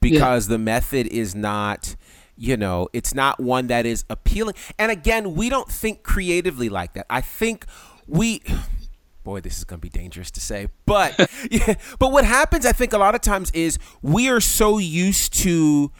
because 0.00 0.46
the 0.46 0.58
method 0.58 1.06
is 1.08 1.34
not 1.34 1.96
you 2.36 2.56
know 2.56 2.88
it's 2.92 3.12
not 3.12 3.40
one 3.40 3.66
that 3.66 3.84
is 3.84 4.04
appealing 4.08 4.54
and 4.78 4.92
again 4.92 5.34
we 5.34 5.48
don't 5.48 5.68
think 5.68 6.04
creatively 6.04 6.68
like 6.68 6.92
that 6.92 7.04
i 7.10 7.20
think 7.20 7.66
we 8.06 8.40
boy 9.24 9.40
this 9.40 9.58
is 9.58 9.64
going 9.64 9.78
to 9.78 9.82
be 9.82 9.88
dangerous 9.90 10.30
to 10.30 10.40
say 10.40 10.68
but 10.86 11.18
yeah, 11.50 11.74
but 11.98 12.12
what 12.12 12.24
happens 12.24 12.64
i 12.64 12.72
think 12.72 12.92
a 12.92 12.98
lot 12.98 13.14
of 13.14 13.20
times 13.20 13.50
is 13.50 13.78
we 14.00 14.28
are 14.30 14.40
so 14.40 14.78
used 14.78 15.34
to 15.34 15.90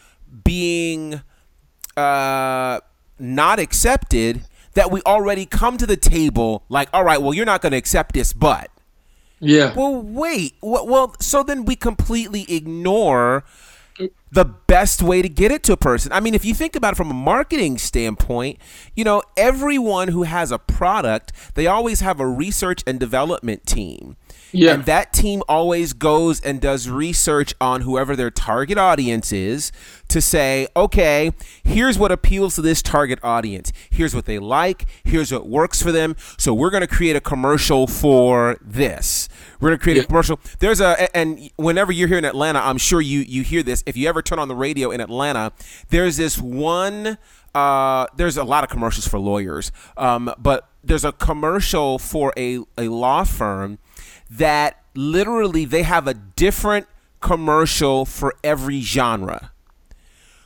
being 0.44 1.20
uh 1.96 2.80
not 3.18 3.58
accepted 3.58 4.42
that 4.74 4.90
we 4.90 5.02
already 5.02 5.44
come 5.44 5.76
to 5.76 5.86
the 5.86 5.96
table 5.96 6.64
like 6.68 6.88
all 6.92 7.04
right 7.04 7.20
well 7.20 7.34
you're 7.34 7.46
not 7.46 7.60
going 7.60 7.72
to 7.72 7.78
accept 7.78 8.14
this 8.14 8.32
but 8.32 8.70
Yeah. 9.40 9.72
well, 9.74 10.02
wait. 10.02 10.54
Well, 10.60 10.84
well, 10.86 11.14
so 11.20 11.42
then 11.44 11.64
we 11.64 11.76
completely 11.76 12.44
ignore 12.48 13.44
the 14.30 14.44
best 14.44 15.02
way 15.02 15.22
to 15.22 15.28
get 15.28 15.50
it 15.50 15.62
to 15.64 15.72
a 15.72 15.76
person. 15.76 16.12
I 16.12 16.20
mean, 16.20 16.34
if 16.34 16.44
you 16.44 16.54
think 16.54 16.76
about 16.76 16.92
it 16.92 16.96
from 16.96 17.10
a 17.10 17.14
marketing 17.14 17.78
standpoint, 17.78 18.58
you 18.94 19.04
know, 19.04 19.22
everyone 19.36 20.08
who 20.08 20.24
has 20.24 20.52
a 20.52 20.58
product, 20.58 21.32
they 21.54 21.66
always 21.66 22.00
have 22.00 22.20
a 22.20 22.26
research 22.26 22.82
and 22.86 23.00
development 23.00 23.66
team. 23.66 24.16
Yeah. 24.52 24.72
And 24.74 24.84
that 24.86 25.12
team 25.12 25.42
always 25.48 25.92
goes 25.92 26.40
and 26.40 26.60
does 26.60 26.88
research 26.88 27.54
on 27.60 27.82
whoever 27.82 28.16
their 28.16 28.30
target 28.30 28.78
audience 28.78 29.32
is 29.32 29.72
to 30.08 30.20
say, 30.20 30.68
okay, 30.74 31.32
here's 31.62 31.98
what 31.98 32.10
appeals 32.10 32.54
to 32.54 32.62
this 32.62 32.80
target 32.82 33.18
audience. 33.22 33.72
Here's 33.90 34.14
what 34.14 34.24
they 34.24 34.38
like. 34.38 34.86
Here's 35.04 35.30
what 35.32 35.46
works 35.48 35.82
for 35.82 35.92
them. 35.92 36.16
So 36.38 36.54
we're 36.54 36.70
going 36.70 36.80
to 36.80 36.86
create 36.86 37.16
a 37.16 37.20
commercial 37.20 37.86
for 37.86 38.56
this. 38.62 39.28
We're 39.60 39.68
going 39.70 39.78
to 39.78 39.82
create 39.82 39.96
Yeah. 39.96 40.02
a 40.04 40.06
commercial. 40.06 40.40
There's 40.60 40.80
a 40.80 41.14
and 41.16 41.50
whenever 41.56 41.92
you're 41.92 42.08
here 42.08 42.18
in 42.18 42.24
Atlanta, 42.24 42.60
I'm 42.60 42.78
sure 42.78 43.00
you 43.00 43.20
you 43.20 43.42
hear 43.42 43.62
this. 43.62 43.82
If 43.86 43.96
you 43.96 44.08
ever 44.08 44.22
turn 44.22 44.38
on 44.38 44.48
the 44.48 44.56
radio 44.56 44.90
in 44.90 45.00
Atlanta, 45.00 45.52
there's 45.90 46.16
this 46.16 46.38
one 46.38 47.18
uh, 47.54 48.06
there's 48.16 48.36
a 48.36 48.44
lot 48.44 48.62
of 48.62 48.70
commercials 48.70 49.08
for 49.08 49.18
lawyers, 49.18 49.72
um, 49.96 50.32
but 50.38 50.68
there's 50.84 51.04
a 51.04 51.12
commercial 51.12 51.98
for 51.98 52.32
a, 52.36 52.58
a 52.76 52.88
law 52.88 53.24
firm 53.24 53.78
that 54.30 54.82
literally 54.94 55.64
they 55.64 55.82
have 55.82 56.06
a 56.06 56.14
different 56.14 56.86
commercial 57.20 58.04
for 58.04 58.34
every 58.42 58.80
genre. 58.80 59.52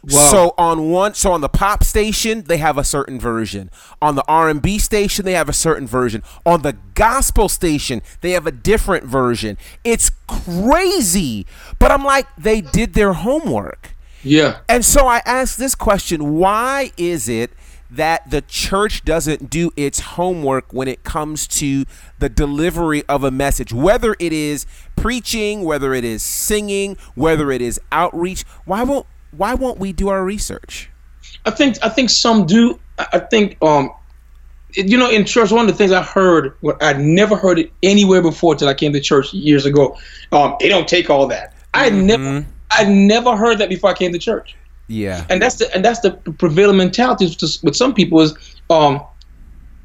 Wow. 0.04 0.30
So 0.30 0.54
on 0.58 0.90
one, 0.90 1.14
so 1.14 1.30
on 1.30 1.42
the 1.42 1.48
pop 1.48 1.84
station, 1.84 2.42
they 2.42 2.56
have 2.56 2.76
a 2.76 2.82
certain 2.82 3.20
version. 3.20 3.70
On 4.00 4.16
the 4.16 4.24
R 4.26 4.48
and 4.48 4.60
B 4.60 4.78
station, 4.78 5.24
they 5.24 5.34
have 5.34 5.48
a 5.48 5.52
certain 5.52 5.86
version. 5.86 6.24
On 6.44 6.62
the 6.62 6.76
gospel 6.94 7.48
station, 7.48 8.02
they 8.20 8.32
have 8.32 8.46
a 8.46 8.50
different 8.50 9.04
version. 9.04 9.56
It's 9.84 10.10
crazy, 10.26 11.46
but 11.78 11.92
I'm 11.92 12.04
like, 12.04 12.26
they 12.36 12.60
did 12.60 12.94
their 12.94 13.12
homework. 13.12 13.94
Yeah. 14.24 14.58
And 14.68 14.84
so 14.84 15.06
I 15.06 15.22
ask 15.24 15.56
this 15.56 15.74
question 15.76 16.36
why 16.36 16.90
is 16.96 17.28
it 17.28 17.52
that 17.92 18.31
the 18.31 18.40
church 18.42 19.05
doesn't 19.05 19.50
do 19.50 19.70
its 19.76 20.00
homework 20.00 20.72
when 20.72 20.88
it 20.88 21.05
comes 21.05 21.46
to 21.46 21.85
the 22.18 22.28
delivery 22.28 23.05
of 23.09 23.22
a 23.22 23.31
message, 23.31 23.72
whether 23.72 24.16
it 24.18 24.33
is 24.33 24.66
preaching, 24.96 25.62
whether 25.62 25.92
it 25.92 26.05
is 26.05 26.22
singing, 26.22 26.96
whether 27.14 27.50
it 27.50 27.61
is 27.61 27.81
outreach? 27.92 28.44
Why 28.64 28.83
won't 28.83 29.07
why 29.31 29.55
won't 29.55 29.78
we 29.78 29.92
do 29.92 30.09
our 30.09 30.24
research? 30.24 30.90
I 31.44 31.50
think 31.50 31.76
I 31.83 31.88
think 31.88 32.11
some 32.11 32.46
do. 32.46 32.78
I 32.98 33.18
think 33.18 33.57
um, 33.62 33.90
you 34.74 34.96
know, 34.96 35.11
in 35.11 35.24
church, 35.24 35.50
one 35.50 35.66
of 35.66 35.70
the 35.70 35.76
things 35.76 35.92
I 35.92 36.02
heard, 36.02 36.57
what 36.61 36.83
I'd 36.83 37.00
never 37.00 37.37
heard 37.37 37.59
it 37.59 37.72
anywhere 37.83 38.22
before 38.22 38.55
till 38.55 38.68
I 38.68 38.74
came 38.74 38.92
to 38.92 39.00
church 39.00 39.33
years 39.35 39.66
ago. 39.66 39.98
Um, 40.31 40.57
they 40.61 40.68
don't 40.68 40.88
take 40.88 41.11
all 41.11 41.26
that. 41.28 41.55
I 41.74 41.85
had 41.85 41.94
never, 41.94 42.46
I 42.70 42.85
never 42.85 43.37
heard 43.37 43.59
that 43.59 43.68
before 43.68 43.90
I 43.90 43.94
came 43.94 44.12
to 44.12 44.18
church. 44.18 44.57
Yeah. 44.88 45.24
and 45.30 45.40
that's 45.40 45.56
the 45.56 45.74
and 45.74 45.84
that's 45.84 46.00
the 46.00 46.12
prevailing 46.38 46.76
mentality 46.76 47.26
with 47.62 47.76
some 47.76 47.94
people 47.94 48.20
is 48.20 48.34
um 48.68 49.00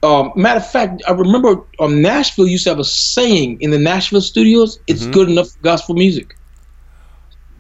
um 0.04 0.32
matter 0.36 0.60
of 0.60 0.70
fact 0.70 1.02
i 1.08 1.12
remember 1.12 1.62
um 1.80 2.02
nashville 2.02 2.48
used 2.48 2.64
to 2.66 2.70
have 2.70 2.80
a 2.80 2.84
saying 2.84 3.60
in 3.62 3.72
the 3.72 3.80
nashville 3.80 4.22
studios 4.22 4.80
it's 4.88 5.06
good 5.08 5.30
enough 5.30 5.50
for 5.50 5.60
gospel 5.62 5.96
music 5.96 6.38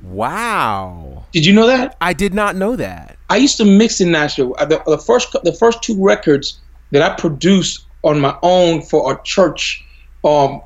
Wow. 0.01 1.25
did 1.31 1.45
you 1.45 1.53
know 1.53 1.67
that 1.67 1.95
I 2.01 2.13
did 2.13 2.33
not 2.33 2.55
know 2.55 2.75
that. 2.75 3.17
i 3.29 3.37
used 3.37 3.57
to 3.57 3.65
mix 3.65 3.99
in 4.01 4.11
nashville 4.11 4.55
the, 4.59 4.81
the 4.85 4.97
first 4.97 5.31
the 5.43 5.53
first 5.53 5.81
two 5.83 6.01
records 6.03 6.61
that 6.91 7.01
i 7.01 7.15
produced 7.15 7.87
on 8.03 8.19
my 8.19 8.37
own 8.43 8.81
for 8.81 9.11
a 9.11 9.21
church 9.23 9.83
um 10.23 10.61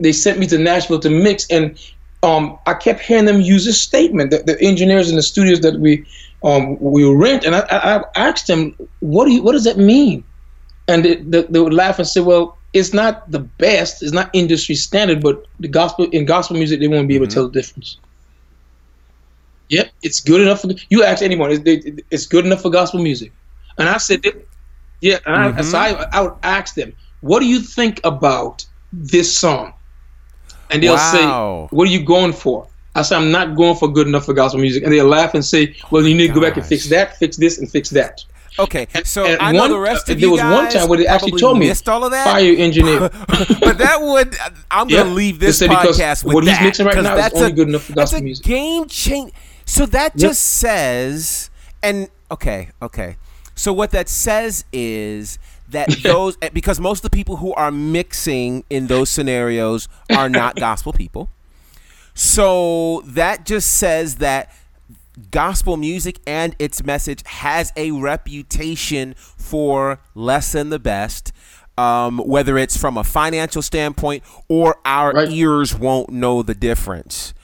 they 0.00 0.12
sent 0.12 0.38
me 0.38 0.46
to 0.46 0.58
nashville 0.58 1.00
to 1.00 1.10
mix 1.10 1.46
and 1.50 1.78
um, 2.26 2.58
I 2.66 2.74
kept 2.74 3.00
hearing 3.02 3.26
them 3.26 3.40
use 3.42 3.66
this 3.66 3.80
statement. 3.82 4.32
The, 4.32 4.38
the 4.44 4.60
engineers 4.62 5.10
in 5.10 5.16
the 5.16 5.22
studios 5.22 5.60
that 5.62 5.80
we 5.80 6.06
um, 6.44 6.78
we 6.80 7.04
rent, 7.04 7.44
and 7.44 7.56
I, 7.56 7.60
I, 7.70 7.98
I 7.98 8.04
asked 8.28 8.48
them, 8.48 8.76
"What 9.00 9.26
do 9.26 9.32
you? 9.32 9.42
What 9.44 9.52
does 9.52 9.64
that 9.64 9.78
mean?" 9.78 10.24
And 10.88 11.04
they, 11.04 11.16
they, 11.16 11.42
they 11.44 11.60
would 11.60 11.74
laugh 11.74 11.98
and 11.98 12.08
say, 12.08 12.20
"Well, 12.20 12.58
it's 12.74 12.94
not 12.94 13.30
the 13.30 13.40
best. 13.40 14.02
It's 14.02 14.12
not 14.12 14.30
industry 14.34 14.76
standard, 14.76 15.22
but 15.22 15.46
the 15.60 15.68
gospel 15.68 16.06
in 16.12 16.26
gospel 16.26 16.56
music, 16.56 16.80
they 16.80 16.88
won't 16.88 17.08
be 17.08 17.16
able 17.16 17.26
to 17.28 17.34
tell 17.34 17.46
the 17.48 17.52
difference." 17.60 17.98
Yep, 19.70 19.90
it's 20.02 20.20
good 20.20 20.42
enough 20.42 20.62
for 20.62 20.70
you. 20.90 21.04
Ask 21.04 21.22
anyone, 21.22 21.52
it's, 21.52 21.62
it- 21.66 22.06
it's 22.10 22.26
good 22.26 22.46
enough 22.46 22.62
for 22.62 22.70
gospel 22.70 23.02
music. 23.02 23.34
And 23.78 23.88
I 23.88 23.98
said, 23.98 24.20
"Yeah." 25.00 25.18
And 25.26 25.36
I, 25.58 25.62
so 25.62 25.78
I, 25.78 26.06
I 26.12 26.22
would 26.22 26.34
ask 26.44 26.74
them, 26.76 26.94
"What 27.20 27.40
do 27.40 27.46
you 27.46 27.60
think 27.60 28.00
about 28.04 28.66
this 28.92 29.38
song?" 29.38 29.74
And 30.70 30.82
they'll 30.82 30.94
Wow. 30.94 31.68
say, 31.70 31.76
"What 31.76 31.88
are 31.88 31.90
you 31.90 32.02
going 32.02 32.32
for?" 32.32 32.66
I 32.94 33.02
say, 33.02 33.14
"I'm 33.16 33.30
not 33.30 33.56
going 33.56 33.76
for 33.76 33.88
good 33.88 34.06
enough 34.06 34.24
for 34.26 34.32
gospel 34.34 34.60
music." 34.60 34.82
And 34.84 34.92
they'll 34.92 35.06
laugh 35.06 35.34
and 35.34 35.44
say, 35.44 35.74
"Well, 35.90 36.06
you 36.06 36.14
need 36.14 36.28
to 36.28 36.32
go 36.34 36.40
back 36.40 36.56
and 36.56 36.64
fix 36.66 36.86
that, 36.88 37.16
fix 37.18 37.36
this, 37.36 37.58
and 37.58 37.70
fix 37.70 37.90
that." 37.90 38.24
Okay, 38.58 38.86
so 39.04 39.26
and 39.26 39.38
I 39.40 39.52
know 39.52 39.60
one- 39.60 39.70
the 39.70 39.78
rest 39.78 40.08
of 40.08 40.18
there 40.18 40.30
was 40.30 40.40
one 40.40 40.70
time 40.70 40.88
where 40.88 40.98
they 40.98 41.06
actually 41.06 41.38
told 41.38 41.58
me, 41.58 41.70
all 41.88 42.04
of 42.04 42.10
that. 42.12 42.24
Fire 42.24 42.54
engineer. 42.58 43.00
but 43.60 43.76
that 43.78 43.98
would 44.00 44.34
I'm 44.70 44.88
gonna 44.88 45.10
leave 45.10 45.38
this 45.38 45.60
podcast 45.60 46.24
with 46.24 46.34
what 46.34 46.44
he's 46.44 46.54
that, 46.56 46.62
mixing 46.64 46.86
right 46.86 46.94
now 47.02 47.14
is 47.16 47.20
that's 47.20 47.34
only 47.36 47.48
a- 47.50 47.54
good 47.54 47.68
enough 47.68 47.82
for 47.82 47.92
that's 47.92 48.12
gospel 48.12 48.20
a 48.20 48.22
music. 48.24 48.44
game 48.46 48.86
change. 48.88 49.32
So 49.66 49.84
that 49.86 50.12
Yep. 50.14 50.28
just 50.30 50.42
says, 50.42 51.50
and 51.82 52.08
okay, 52.30 52.68
okay. 52.80 53.16
So 53.54 53.72
what 53.74 53.90
that 53.90 54.08
says 54.08 54.64
is 54.72 55.38
that 55.70 55.88
those 56.02 56.36
eh, 56.42 56.50
because 56.52 56.78
most 56.80 57.04
of 57.04 57.10
the 57.10 57.16
people 57.16 57.36
who 57.36 57.52
are 57.54 57.70
mixing 57.70 58.64
in 58.70 58.86
those 58.86 59.10
scenarios 59.10 59.88
are 60.14 60.28
not 60.28 60.56
gospel 60.68 60.92
people. 60.92 61.28
So 62.14 63.02
that 63.06 63.44
just 63.44 63.76
says 63.76 64.16
that 64.16 64.52
gospel 65.30 65.76
music 65.76 66.18
and 66.26 66.54
its 66.58 66.84
message 66.84 67.22
has 67.26 67.72
a 67.76 67.90
reputation 67.90 69.14
for 69.16 70.00
less 70.14 70.52
than 70.52 70.70
the 70.70 70.78
best. 70.78 71.32
Um, 71.78 72.18
whether 72.20 72.56
it's 72.56 72.74
from 72.78 72.96
a 72.96 73.04
financial 73.04 73.60
standpoint 73.60 74.22
or 74.48 74.78
our 74.86 75.12
Right. 75.12 75.30
ears 75.30 75.74
won't 75.78 76.08
know 76.08 76.42
the 76.42 76.54
difference, 76.54 77.34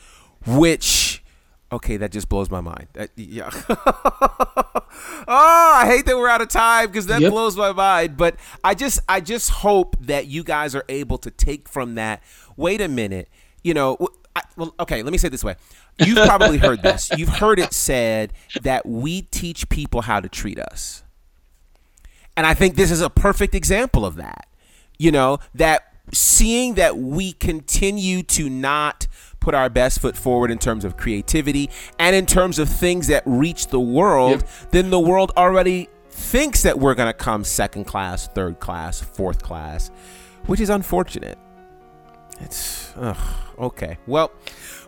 which, 0.47 1.22
okay, 1.73 1.97
that 1.97 2.13
just 2.13 2.29
blows 2.29 2.51
my 2.51 2.61
mind. 2.61 2.89
That- 2.93 3.11
yeah. 3.17 3.51
oh, 3.53 4.85
I 5.29 5.85
hate 5.87 6.07
that 6.07 6.17
we're 6.17 6.29
out 6.29 6.41
of 6.43 6.49
time 6.49 6.89
because 6.89 7.07
that 7.07 7.21
Yep. 7.21 7.31
blows 7.31 7.57
my 7.57 7.73
mind. 7.73 8.17
But 8.17 8.37
I 8.63 8.75
just, 8.75 9.01
I 9.09 9.21
just 9.21 9.51
hope 9.51 9.97
that 10.01 10.27
you 10.27 10.45
guys 10.45 10.75
are 10.75 10.85
able 10.89 11.19
to 11.19 11.31
take 11.31 11.69
from 11.69 11.95
that. 11.97 12.23
Wait 12.57 12.81
a 12.81 12.89
minute, 12.89 13.29
you 13.63 13.75
know. 13.75 13.97
I, 14.35 14.43
well, 14.57 14.75
okay, 14.81 15.03
let 15.03 15.13
me 15.13 15.19
say 15.19 15.27
it 15.29 15.31
this 15.31 15.45
way. 15.45 15.57
You've 15.99 16.17
probably 16.27 16.59
heard 16.59 16.83
this. 16.83 17.11
You've 17.17 17.29
heard 17.29 17.59
it 17.59 17.73
said 17.75 18.33
that 18.63 18.87
we 18.87 19.23
teach 19.23 19.69
people 19.69 20.03
how 20.03 20.21
to 20.21 20.29
treat 20.29 20.59
us. 20.59 21.03
And 22.37 22.47
I 22.47 22.55
think 22.55 22.77
this 22.77 22.91
is 22.91 23.03
a 23.03 23.11
perfect 23.11 23.55
example 23.55 24.07
of 24.07 24.17
that. 24.17 24.47
You 24.99 25.11
know, 25.13 25.39
that 25.55 25.93
seeing 26.13 26.75
that 26.75 26.97
we 26.97 27.33
continue 27.33 28.23
to 28.23 28.49
not 28.49 29.07
put 29.43 29.55
our 29.55 29.69
best 29.69 30.01
foot 30.01 30.17
forward 30.17 30.51
in 30.51 30.59
terms 30.59 30.85
of 30.85 30.97
creativity 30.97 31.69
and 31.99 32.15
in 32.15 32.27
terms 32.27 32.59
of 32.59 32.69
things 32.69 33.09
that 33.09 33.23
reach 33.27 33.67
the 33.69 33.81
world, 33.81 34.45
then 34.71 34.91
the 34.91 35.01
world 35.01 35.33
already 35.37 35.89
thinks 36.11 36.63
that 36.63 36.79
we're 36.79 36.95
going 36.95 37.09
to 37.09 37.13
come 37.13 37.43
second 37.45 37.85
class, 37.85 38.29
third 38.29 38.61
class, 38.61 39.01
fourth 39.01 39.43
class, 39.43 39.91
which 40.47 40.61
is 40.61 40.71
unfortunate. 40.71 41.39
It's 42.41 42.93
ugh, 42.97 43.17
okay. 43.59 43.99
Well, 44.07 44.31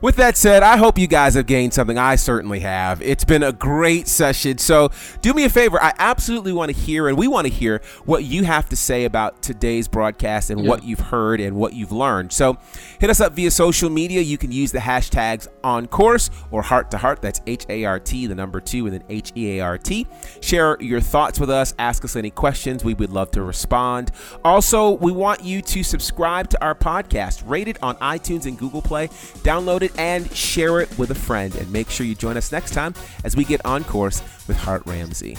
with 0.04 0.16
that 0.16 0.36
said, 0.36 0.62
I 0.62 0.76
hope 0.76 0.98
you 0.98 1.06
guys 1.06 1.32
have 1.32 1.46
gained 1.46 1.72
something. 1.72 1.96
I 1.96 2.16
certainly 2.16 2.60
have. 2.60 3.00
It's 3.00 3.24
been 3.24 3.42
a 3.42 3.54
great 3.54 4.06
session. 4.06 4.58
So 4.58 4.90
do 5.22 5.32
me 5.32 5.44
a 5.44 5.48
favor. 5.48 5.82
I 5.82 5.94
absolutely 5.98 6.52
want 6.52 6.70
to 6.70 6.78
hear, 6.78 7.08
and 7.08 7.16
we 7.16 7.26
want 7.26 7.46
to 7.46 7.50
hear 7.50 7.80
what 8.04 8.22
you 8.22 8.44
have 8.44 8.68
to 8.68 8.76
say 8.76 9.06
about 9.06 9.40
today's 9.40 9.88
broadcast 9.88 10.50
and 10.50 10.68
what 10.68 10.84
you've 10.84 11.00
heard 11.00 11.40
and 11.40 11.56
what 11.56 11.72
you've 11.72 11.90
learned. 11.90 12.34
So 12.34 12.58
hit 13.00 13.08
us 13.08 13.18
up 13.18 13.32
via 13.32 13.50
social 13.50 13.88
media. 13.88 14.20
You 14.20 14.36
can 14.36 14.52
use 14.52 14.72
the 14.72 14.78
hashtags 14.78 15.48
on 15.64 15.86
course 15.86 16.28
or 16.50 16.60
heart 16.60 16.90
to 16.90 16.98
heart. 16.98 17.22
That's 17.22 17.40
H 17.46 17.64
A 17.70 17.86
R 17.86 17.98
T, 17.98 18.26
the 18.26 18.34
number 18.34 18.60
two, 18.60 18.84
and 18.84 18.92
then 18.92 19.04
H 19.08 19.32
E 19.34 19.58
A 19.58 19.64
R 19.64 19.78
T. 19.78 20.06
Share 20.42 20.76
your 20.82 21.00
thoughts 21.00 21.40
with 21.40 21.48
us. 21.48 21.72
Ask 21.78 22.04
us 22.04 22.14
any 22.14 22.30
questions. 22.30 22.84
We 22.84 22.92
would 22.92 23.08
love 23.08 23.30
to 23.30 23.42
respond. 23.42 24.10
Also, 24.44 24.90
we 24.90 25.12
want 25.12 25.42
you 25.42 25.62
to 25.62 25.82
subscribe 25.82 26.50
to 26.50 26.62
our 26.62 26.74
podcast, 26.74 27.48
rate 27.48 27.68
it 27.68 27.82
on 27.82 27.96
iTunes 27.96 28.44
and 28.44 28.58
Google 28.58 28.82
Play, 28.82 29.08
download 29.08 29.80
it, 29.80 29.93
and 29.98 30.30
share 30.34 30.80
it 30.80 30.98
with 30.98 31.10
a 31.10 31.14
friend. 31.14 31.54
And 31.54 31.70
make 31.72 31.90
sure 31.90 32.06
you 32.06 32.14
join 32.14 32.36
us 32.36 32.52
next 32.52 32.72
time 32.72 32.94
as 33.24 33.36
we 33.36 33.44
get 33.44 33.64
on 33.64 33.84
course 33.84 34.22
with 34.46 34.56
Hart 34.56 34.82
Ramsey. 34.86 35.36